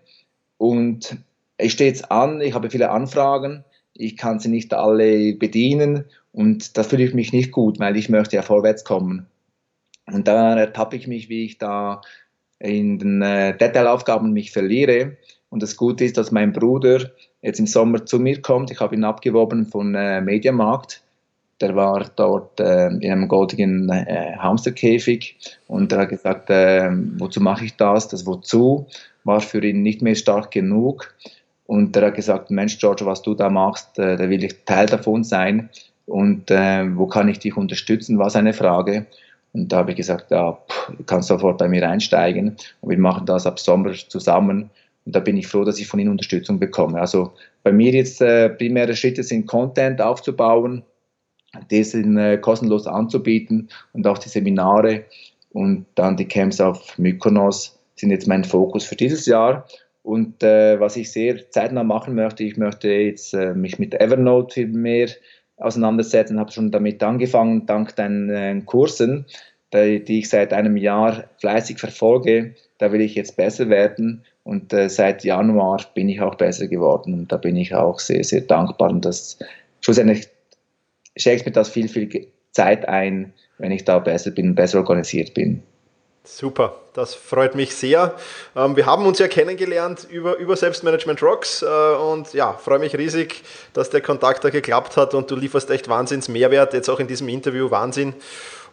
und 0.57 1.17
ich 1.59 1.73
stehe 1.73 1.89
jetzt 1.89 2.11
an, 2.11 2.41
ich 2.41 2.53
habe 2.53 2.69
viele 2.69 2.89
Anfragen, 2.89 3.63
ich 3.93 4.17
kann 4.17 4.39
sie 4.39 4.49
nicht 4.49 4.73
alle 4.73 5.33
bedienen 5.33 6.05
und 6.31 6.77
da 6.77 6.83
fühle 6.83 7.03
ich 7.03 7.13
mich 7.13 7.33
nicht 7.33 7.51
gut, 7.51 7.79
weil 7.79 7.97
ich 7.97 8.09
möchte 8.09 8.37
ja 8.37 8.41
vorwärts 8.41 8.83
kommen. 8.83 9.27
Und 10.05 10.27
da 10.27 10.57
ertappe 10.57 10.95
ich 10.95 11.07
mich, 11.07 11.29
wie 11.29 11.45
ich 11.45 11.57
da 11.57 12.01
in 12.59 12.97
den 12.99 13.21
äh, 13.21 13.57
Detailaufgaben 13.57 14.31
mich 14.33 14.51
verliere. 14.51 15.17
Und 15.49 15.63
das 15.63 15.77
Gute 15.77 16.05
ist, 16.05 16.17
dass 16.17 16.31
mein 16.31 16.53
Bruder 16.53 17.11
jetzt 17.41 17.59
im 17.59 17.67
Sommer 17.67 18.05
zu 18.05 18.19
mir 18.19 18.41
kommt. 18.41 18.71
Ich 18.71 18.79
habe 18.79 18.95
ihn 18.95 19.03
abgeworben 19.03 19.65
von 19.65 19.95
äh, 19.95 20.21
Mediamarkt. 20.21 21.03
Der 21.61 21.75
war 21.75 22.09
dort 22.15 22.59
äh, 22.59 22.87
in 22.87 23.11
einem 23.11 23.27
goldigen 23.27 23.89
äh, 23.89 24.35
Hamsterkäfig 24.37 25.37
und 25.67 25.91
er 25.91 25.99
hat 25.99 26.09
gesagt, 26.09 26.49
äh, 26.49 26.89
wozu 27.17 27.41
mache 27.41 27.65
ich 27.65 27.75
das? 27.75 28.07
Das 28.07 28.25
wozu 28.25 28.87
war 29.25 29.41
für 29.41 29.63
ihn 29.63 29.81
nicht 29.81 30.01
mehr 30.01 30.15
stark 30.15 30.51
genug. 30.51 31.13
Und 31.69 31.95
er 31.95 32.07
hat 32.07 32.15
gesagt, 32.15 32.49
Mensch, 32.49 32.79
George, 32.79 33.05
was 33.05 33.21
du 33.21 33.35
da 33.35 33.47
machst, 33.47 33.99
äh, 33.99 34.17
da 34.17 34.27
will 34.27 34.43
ich 34.43 34.65
Teil 34.65 34.87
davon 34.87 35.23
sein. 35.23 35.69
Und 36.07 36.49
äh, 36.49 36.97
wo 36.97 37.05
kann 37.05 37.29
ich 37.29 37.37
dich 37.37 37.57
unterstützen, 37.57 38.17
war 38.17 38.31
seine 38.31 38.53
Frage. 38.53 39.05
Und 39.53 39.71
da 39.71 39.77
habe 39.77 39.91
ich 39.91 39.97
gesagt, 39.97 40.31
ja, 40.31 40.57
du 40.97 41.03
kannst 41.03 41.27
sofort 41.27 41.59
bei 41.59 41.67
mir 41.67 41.87
einsteigen. 41.87 42.55
Und 42.81 42.89
wir 42.89 42.97
machen 42.97 43.27
das 43.27 43.45
ab 43.45 43.59
Sommer 43.59 43.93
zusammen. 43.93 44.71
Und 45.05 45.15
da 45.15 45.19
bin 45.19 45.37
ich 45.37 45.45
froh, 45.45 45.63
dass 45.63 45.79
ich 45.79 45.85
von 45.85 45.99
Ihnen 45.99 46.09
Unterstützung 46.09 46.57
bekomme. 46.57 46.99
Also 46.99 47.33
bei 47.61 47.71
mir 47.71 47.91
jetzt 47.91 48.19
äh, 48.19 48.49
primäre 48.49 48.95
Schritte 48.95 49.21
sind, 49.21 49.45
Content 49.45 50.01
aufzubauen, 50.01 50.81
diesen 51.69 52.17
äh, 52.17 52.39
kostenlos 52.39 52.87
anzubieten 52.87 53.69
und 53.93 54.07
auch 54.07 54.17
die 54.17 54.29
Seminare 54.29 55.03
und 55.51 55.85
dann 55.93 56.17
die 56.17 56.27
Camps 56.27 56.59
auf 56.59 56.97
Mykonos 56.97 57.77
sind 57.95 58.09
jetzt 58.09 58.27
mein 58.27 58.43
Fokus 58.43 58.85
für 58.85 58.95
dieses 58.95 59.27
Jahr. 59.27 59.67
Und 60.09 60.41
äh, 60.41 60.79
was 60.79 60.97
ich 60.97 61.11
sehr 61.11 61.51
zeitnah 61.51 61.83
machen 61.83 62.15
möchte, 62.15 62.43
ich 62.43 62.57
möchte 62.57 62.89
jetzt 62.89 63.35
äh, 63.35 63.53
mich 63.53 63.77
mit 63.77 63.93
Evernote 63.93 64.55
viel 64.55 64.67
mehr 64.69 65.07
auseinandersetzen, 65.57 66.39
habe 66.39 66.51
schon 66.51 66.71
damit 66.71 67.03
angefangen, 67.03 67.67
dank 67.67 67.95
deinen 67.95 68.31
äh, 68.31 68.59
Kursen, 68.65 69.27
die, 69.71 70.03
die, 70.03 70.17
ich 70.17 70.29
seit 70.29 70.51
einem 70.51 70.77
Jahr 70.77 71.25
fleißig 71.39 71.77
verfolge. 71.77 72.55
Da 72.79 72.91
will 72.91 73.01
ich 73.01 73.13
jetzt 73.13 73.37
besser 73.37 73.69
werden 73.69 74.23
und 74.41 74.73
äh, 74.73 74.89
seit 74.89 75.23
Januar 75.23 75.85
bin 75.93 76.09
ich 76.09 76.21
auch 76.21 76.33
besser 76.33 76.65
geworden 76.65 77.13
und 77.13 77.31
da 77.31 77.37
bin 77.37 77.55
ich 77.55 77.75
auch 77.75 77.99
sehr, 77.99 78.23
sehr 78.23 78.41
dankbar 78.41 78.89
und 78.89 79.05
das 79.05 79.37
schlussendlich 79.81 80.27
schenkt 81.17 81.45
mir 81.45 81.51
das 81.51 81.69
viel, 81.69 81.87
viel 81.87 82.29
Zeit 82.51 82.89
ein, 82.89 83.31
wenn 83.59 83.71
ich 83.71 83.85
da 83.85 83.99
besser 83.99 84.31
bin, 84.31 84.55
besser 84.55 84.79
organisiert 84.79 85.35
bin. 85.35 85.61
Super, 86.31 86.75
das 86.93 87.15
freut 87.15 87.55
mich 87.55 87.75
sehr. 87.75 88.13
Ähm, 88.55 88.75
wir 88.75 88.85
haben 88.85 89.05
uns 89.07 89.17
ja 89.17 89.27
kennengelernt 89.27 90.07
über, 90.09 90.37
über 90.37 90.55
Selbstmanagement 90.55 91.23
Rocks 91.23 91.63
äh, 91.63 91.65
und 91.65 92.33
ja, 92.33 92.53
freue 92.53 92.77
mich 92.77 92.95
riesig, 92.95 93.43
dass 93.73 93.89
der 93.89 94.01
Kontakt 94.01 94.43
da 94.43 94.51
geklappt 94.51 94.95
hat 94.95 95.15
und 95.15 95.31
du 95.31 95.35
lieferst 95.35 95.71
echt 95.71 95.89
Wahnsinns 95.89 96.29
Mehrwert, 96.29 96.73
jetzt 96.73 96.87
auch 96.87 96.99
in 96.99 97.07
diesem 97.07 97.27
Interview 97.29 97.71
Wahnsinn. 97.71 98.13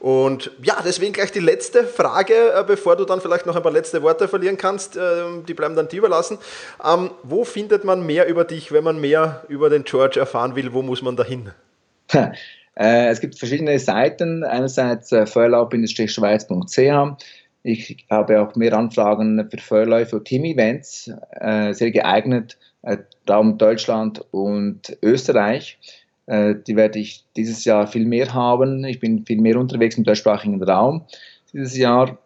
Und 0.00 0.50
ja, 0.62 0.76
deswegen 0.84 1.14
gleich 1.14 1.32
die 1.32 1.40
letzte 1.40 1.84
Frage, 1.84 2.34
äh, 2.34 2.62
bevor 2.64 2.94
du 2.94 3.06
dann 3.06 3.22
vielleicht 3.22 3.46
noch 3.46 3.56
ein 3.56 3.62
paar 3.62 3.72
letzte 3.72 4.02
Worte 4.02 4.28
verlieren 4.28 4.58
kannst, 4.58 4.98
äh, 4.98 5.24
die 5.48 5.54
bleiben 5.54 5.74
dann 5.74 5.88
dir 5.88 6.00
überlassen. 6.00 6.36
Ähm, 6.84 7.10
wo 7.22 7.44
findet 7.44 7.84
man 7.84 8.04
mehr 8.04 8.28
über 8.28 8.44
dich, 8.44 8.70
wenn 8.70 8.84
man 8.84 9.00
mehr 9.00 9.44
über 9.48 9.70
den 9.70 9.84
George 9.84 10.20
erfahren 10.20 10.56
will? 10.56 10.74
Wo 10.74 10.82
muss 10.82 11.00
man 11.00 11.16
da 11.16 11.24
hin? 11.24 11.52
es 12.74 13.20
gibt 13.20 13.38
verschiedene 13.38 13.78
Seiten. 13.78 14.44
Einerseits 14.44 15.10
äh, 15.10 15.24
feuerlaub-schweiz.ch 15.26 17.16
Ich 17.68 17.96
habe 18.10 18.40
auch 18.40 18.54
mehr 18.54 18.74
Anfragen 18.74 19.44
für 19.50 19.58
Vorläufe 19.58 20.18
und 20.18 20.24
Team-Events, 20.24 21.10
äh, 21.32 21.72
sehr 21.72 21.90
geeignet, 21.90 22.56
äh, 22.82 22.98
Raum 23.28 23.58
Deutschland 23.58 24.24
und 24.30 24.96
Österreich. 25.02 25.76
Äh, 26.26 26.54
die 26.64 26.76
werde 26.76 27.00
ich 27.00 27.24
dieses 27.34 27.64
Jahr 27.64 27.88
viel 27.88 28.06
mehr 28.06 28.32
haben. 28.32 28.84
Ich 28.84 29.00
bin 29.00 29.26
viel 29.26 29.40
mehr 29.40 29.58
unterwegs 29.58 29.98
im 29.98 30.04
deutschsprachigen 30.04 30.62
Raum 30.62 31.06
dieses 31.52 31.76
Jahr. 31.76 32.18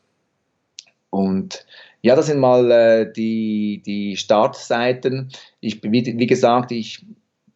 Und 1.12 1.66
ja, 2.02 2.16
das 2.16 2.26
sind 2.26 2.40
mal 2.40 2.72
äh, 2.72 3.14
die, 3.14 3.84
die 3.86 4.18
Startseiten. 4.18 5.30
Ich, 5.60 5.84
wie, 5.84 6.18
wie 6.18 6.28
gesagt, 6.28 6.72
ich 6.72 7.06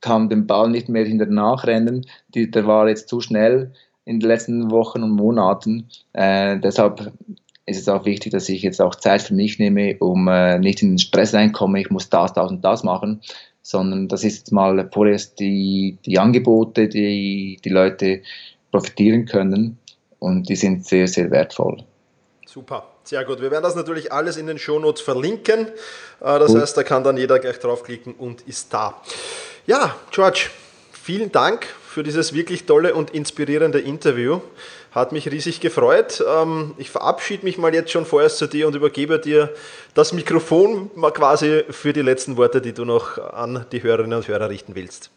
kann 0.02 0.30
den 0.30 0.46
Ball 0.46 0.70
nicht 0.70 0.88
mehr 0.88 1.06
hinter 1.06 1.26
nachrennen. 1.26 2.06
Der 2.36 2.68
war 2.68 2.88
jetzt 2.88 3.10
zu 3.10 3.22
schnell 3.22 3.74
in 4.04 4.20
den 4.20 4.30
letzten 4.30 4.70
Wochen 4.70 5.02
und 5.02 5.12
Monaten. 5.12 5.90
Äh, 6.14 6.60
deshalb 6.60 7.12
ist 7.66 7.80
es 7.80 7.90
auch 7.90 8.06
wichtig, 8.06 8.32
dass 8.32 8.50
ich 8.50 8.62
jetzt 8.62 8.82
auch 8.82 8.96
Zeit 8.96 9.22
für 9.22 9.34
mich 9.34 9.60
nehme, 9.60 9.98
um 10.00 10.28
äh, 10.28 10.60
nicht 10.60 10.82
in 10.82 10.92
den 10.92 11.00
Stress 11.00 11.34
reinkomme, 11.34 11.82
ich 11.82 11.90
muss 11.90 12.10
das, 12.10 12.34
das 12.34 12.50
und 12.50 12.64
das 12.64 12.84
machen, 12.84 13.22
sondern 13.62 14.08
das 14.08 14.24
ist 14.24 14.38
jetzt 14.38 14.52
mal 14.52 14.88
vorerst 14.94 15.40
die, 15.40 15.98
die 16.06 16.20
Angebote, 16.20 16.88
die 16.88 17.60
die 17.64 17.70
Leute 17.70 18.22
profitieren 18.72 19.26
können 19.26 19.80
und 20.20 20.50
die 20.50 20.56
sind 20.56 20.86
sehr, 20.86 21.08
sehr 21.08 21.32
wertvoll. 21.32 21.84
Super. 22.46 22.88
Sehr 23.06 23.24
gut. 23.24 23.40
Wir 23.40 23.52
werden 23.52 23.64
das 23.64 23.76
natürlich 23.76 24.12
alles 24.12 24.36
in 24.36 24.48
den 24.48 24.58
Shownotes 24.58 25.02
verlinken. 25.02 25.68
Äh, 25.68 26.40
das 26.40 26.56
heißt, 26.56 26.76
da 26.76 26.84
kann 26.84 27.04
dann 27.04 27.18
jeder 27.18 27.38
gleich 27.38 27.60
draufklicken 27.60 28.16
und 28.16 28.42
ist 28.48 28.74
da. 28.74 29.00
Ja, 29.68 29.96
George, 30.10 30.50
vielen 30.92 31.32
Dank 31.32 31.68
für 31.88 32.02
dieses 32.02 32.34
wirklich 32.34 32.66
tolle 32.66 32.96
und 32.96 33.12
inspirierende 33.12 33.80
Interview. 33.80 34.40
Hat 34.96 35.12
mich 35.12 35.30
riesig 35.30 35.60
gefreut. 35.60 36.24
Ähm, 36.26 36.74
ich 36.78 36.90
verabschiede 36.90 37.44
mich 37.44 37.58
mal 37.58 37.74
jetzt 37.74 37.92
schon 37.92 38.06
vorerst 38.06 38.38
zu 38.38 38.48
dir 38.48 38.66
und 38.66 38.76
übergebe 38.76 39.20
dir 39.20 39.50
das 39.94 40.14
Mikrofon 40.14 40.90
mal 40.96 41.12
quasi 41.12 41.64
für 41.70 41.92
die 41.92 42.02
letzten 42.02 42.38
Worte, 42.38 42.62
die 42.62 42.72
du 42.72 42.86
noch 42.86 43.18
an 43.18 43.66
die 43.74 43.84
Hörerinnen 43.84 44.18
und 44.18 44.28
Hörer 44.30 44.50
richten 44.50 44.74
willst. 44.74 45.12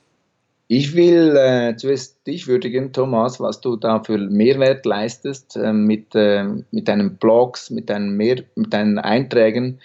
Ich 0.67 0.97
will 0.97 1.37
äh, 1.37 1.77
zuerst 1.77 2.27
dich 2.27 2.49
würdigen, 2.49 2.93
Thomas, 2.93 3.39
was 3.39 3.61
du 3.61 3.77
da 3.77 4.03
für 4.03 4.19
Mehrwert 4.19 4.85
leistest 4.85 5.57
äh, 5.57 5.73
mit, 5.73 6.13
äh, 6.17 6.45
mit 6.73 6.89
deinen 6.89 7.17
Blogs, 7.17 7.71
mit 7.71 7.89
deinen, 7.89 8.17
Mehr, 8.17 8.43
mit 8.57 8.73
deinen 8.73 8.99
Einträgen. 8.99 9.79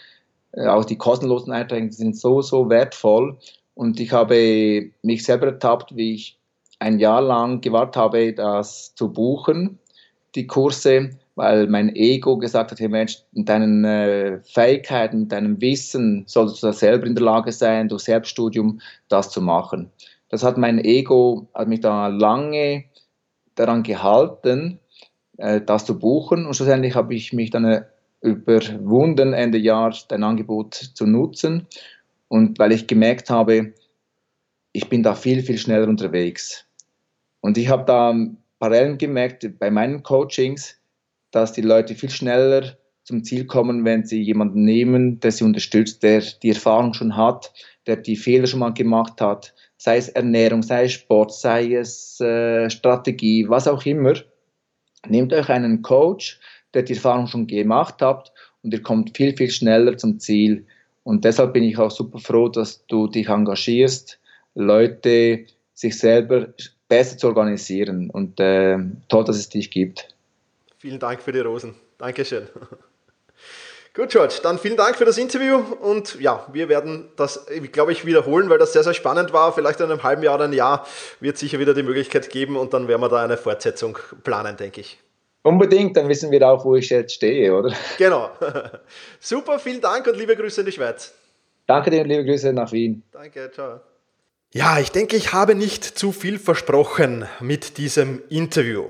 Äh, 0.53 0.65
auch 0.65 0.85
die 0.85 0.97
kostenlosen 0.97 1.53
Einträge 1.53 1.93
sind 1.93 2.17
so, 2.17 2.41
so 2.41 2.67
wertvoll. 2.67 3.37
Und 3.75 3.99
ich 3.99 4.11
habe 4.11 4.89
mich 5.03 5.23
selber 5.23 5.45
ertappt, 5.45 5.95
wie 5.95 6.15
ich 6.15 6.39
ein 6.79 6.99
Jahr 6.99 7.21
lang 7.21 7.61
gewartet 7.61 7.95
habe, 7.95 8.33
das 8.33 8.93
zu 8.95 9.13
buchen, 9.13 9.79
die 10.35 10.47
Kurse, 10.47 11.11
weil 11.35 11.67
mein 11.67 11.95
Ego 11.95 12.37
gesagt 12.37 12.71
hat, 12.71 12.79
hey 12.79 12.89
Mensch, 12.89 13.17
mit 13.31 13.49
deinen 13.49 13.85
äh, 13.85 14.39
Fähigkeiten, 14.43 15.21
mit 15.21 15.31
deinem 15.31 15.59
Wissen 15.61 16.23
solltest 16.27 16.61
du 16.63 16.67
da 16.67 16.73
selber 16.73 17.05
in 17.05 17.15
der 17.15 17.23
Lage 17.23 17.51
sein, 17.51 17.87
durch 17.87 18.03
Selbststudium 18.03 18.79
das 19.09 19.29
zu 19.29 19.41
machen 19.41 19.91
das 20.33 20.43
hat 20.43 20.57
mein 20.57 20.83
Ego, 20.83 21.47
hat 21.53 21.67
mich 21.67 21.81
da 21.81 22.07
lange 22.07 22.85
daran 23.53 23.83
gehalten, 23.83 24.79
äh, 25.37 25.61
das 25.61 25.85
zu 25.85 25.99
buchen. 25.99 26.47
Und 26.47 26.55
schlussendlich 26.55 26.95
habe 26.95 27.13
ich 27.13 27.33
mich 27.33 27.51
dann 27.51 27.65
äh, 27.65 27.83
überwunden, 28.21 29.33
Ende 29.33 29.59
Jahr 29.59 29.95
dein 30.07 30.23
Angebot 30.23 30.73
zu 30.73 31.05
nutzen. 31.05 31.67
Und 32.29 32.57
weil 32.57 32.71
ich 32.71 32.87
gemerkt 32.87 33.29
habe, 33.29 33.75
ich 34.71 34.89
bin 34.89 35.03
da 35.03 35.13
viel, 35.13 35.43
viel 35.43 35.59
schneller 35.59 35.87
unterwegs. 35.87 36.65
Und 37.39 37.59
ich 37.59 37.69
habe 37.69 37.85
da 37.85 38.15
Parallelen 38.63 38.97
gemerkt 38.97 39.59
bei 39.59 39.69
meinen 39.69 40.03
Coachings, 40.03 40.79
dass 41.31 41.51
die 41.51 41.59
Leute 41.59 41.95
viel 41.95 42.09
schneller 42.09 42.77
zum 43.03 43.21
Ziel 43.25 43.45
kommen, 43.45 43.83
wenn 43.83 44.05
sie 44.05 44.21
jemanden 44.21 44.63
nehmen, 44.63 45.19
der 45.19 45.33
sie 45.33 45.43
unterstützt, 45.43 46.01
der 46.01 46.21
die 46.21 46.51
Erfahrung 46.51 46.93
schon 46.93 47.17
hat, 47.17 47.51
der 47.87 47.97
die 47.97 48.15
Fehler 48.15 48.47
schon 48.47 48.61
mal 48.61 48.73
gemacht 48.73 49.19
hat, 49.19 49.53
sei 49.75 49.97
es 49.97 50.07
Ernährung, 50.07 50.63
sei 50.63 50.85
es 50.85 50.93
Sport, 50.93 51.33
sei 51.33 51.73
es 51.73 52.21
äh, 52.21 52.69
Strategie, 52.69 53.49
was 53.49 53.67
auch 53.67 53.85
immer. 53.85 54.13
Nehmt 55.09 55.33
euch 55.33 55.49
einen 55.49 55.81
Coach, 55.81 56.39
der 56.73 56.83
die 56.83 56.93
Erfahrung 56.93 57.27
schon 57.27 57.47
gemacht 57.47 58.01
hat 58.01 58.31
und 58.61 58.73
ihr 58.73 58.81
kommt 58.81 59.17
viel, 59.17 59.35
viel 59.35 59.51
schneller 59.51 59.97
zum 59.97 60.19
Ziel. 60.19 60.65
Und 61.03 61.25
deshalb 61.25 61.51
bin 61.51 61.63
ich 61.63 61.77
auch 61.77 61.91
super 61.91 62.19
froh, 62.19 62.47
dass 62.47 62.85
du 62.85 63.07
dich 63.07 63.27
engagierst, 63.27 64.21
Leute 64.55 65.47
sich 65.73 65.99
selber 65.99 66.53
besser 66.87 67.17
zu 67.17 67.27
organisieren. 67.27 68.09
Und 68.09 68.39
äh, 68.39 68.77
toll, 69.09 69.23
dass 69.23 69.37
es 69.37 69.49
dich 69.49 69.71
gibt. 69.71 70.07
Vielen 70.77 70.99
Dank 70.99 71.21
für 71.21 71.31
die 71.31 71.39
Rosen. 71.39 71.75
Dankeschön. 71.97 72.47
Gut, 73.95 74.09
George, 74.09 74.39
dann 74.41 74.57
vielen 74.57 74.75
Dank 74.75 74.95
für 74.95 75.05
das 75.05 75.19
Interview 75.19 75.57
und 75.57 76.19
ja, 76.19 76.47
wir 76.51 76.67
werden 76.67 77.09
das, 77.15 77.45
glaube 77.71 77.91
ich, 77.91 78.07
wiederholen, 78.07 78.49
weil 78.49 78.57
das 78.57 78.73
sehr, 78.73 78.83
sehr 78.83 78.95
spannend 78.95 79.33
war. 79.33 79.53
Vielleicht 79.53 79.79
in 79.81 79.91
einem 79.91 80.01
halben 80.01 80.23
Jahr 80.23 80.33
oder 80.33 80.45
ein 80.45 80.53
Jahr 80.53 80.87
wird 81.19 81.35
es 81.35 81.41
sicher 81.41 81.59
wieder 81.59 81.75
die 81.75 81.83
Möglichkeit 81.83 82.31
geben 82.31 82.57
und 82.57 82.73
dann 82.73 82.87
werden 82.87 83.01
wir 83.01 83.09
da 83.09 83.23
eine 83.23 83.37
Fortsetzung 83.37 83.99
planen, 84.23 84.57
denke 84.57 84.81
ich. 84.81 84.97
Unbedingt, 85.43 85.95
dann 85.95 86.09
wissen 86.09 86.31
wir 86.31 86.47
auch, 86.47 86.65
wo 86.65 86.75
ich 86.75 86.89
jetzt 86.89 87.13
stehe, 87.13 87.53
oder? 87.53 87.71
Genau. 87.99 88.31
Super, 89.19 89.59
vielen 89.59 89.81
Dank 89.81 90.07
und 90.07 90.17
liebe 90.17 90.35
Grüße 90.35 90.61
in 90.61 90.65
die 90.65 90.71
Schweiz. 90.71 91.13
Danke 91.67 91.91
dir 91.91 92.01
und 92.01 92.07
liebe 92.07 92.25
Grüße 92.25 92.51
nach 92.51 92.71
Wien. 92.71 93.03
Danke, 93.11 93.51
ciao. 93.53 93.92
Ja, 94.55 94.77
ich 94.77 94.91
denke, 94.91 95.15
ich 95.15 95.33
habe 95.33 95.55
nicht 95.55 95.83
zu 95.83 96.11
viel 96.11 96.37
versprochen 96.37 97.25
mit 97.39 97.79
diesem 97.79 98.21
Interview. 98.29 98.85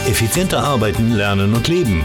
Effizienter 0.06 0.62
arbeiten, 0.62 1.14
lernen 1.16 1.54
und 1.54 1.66
leben 1.66 2.04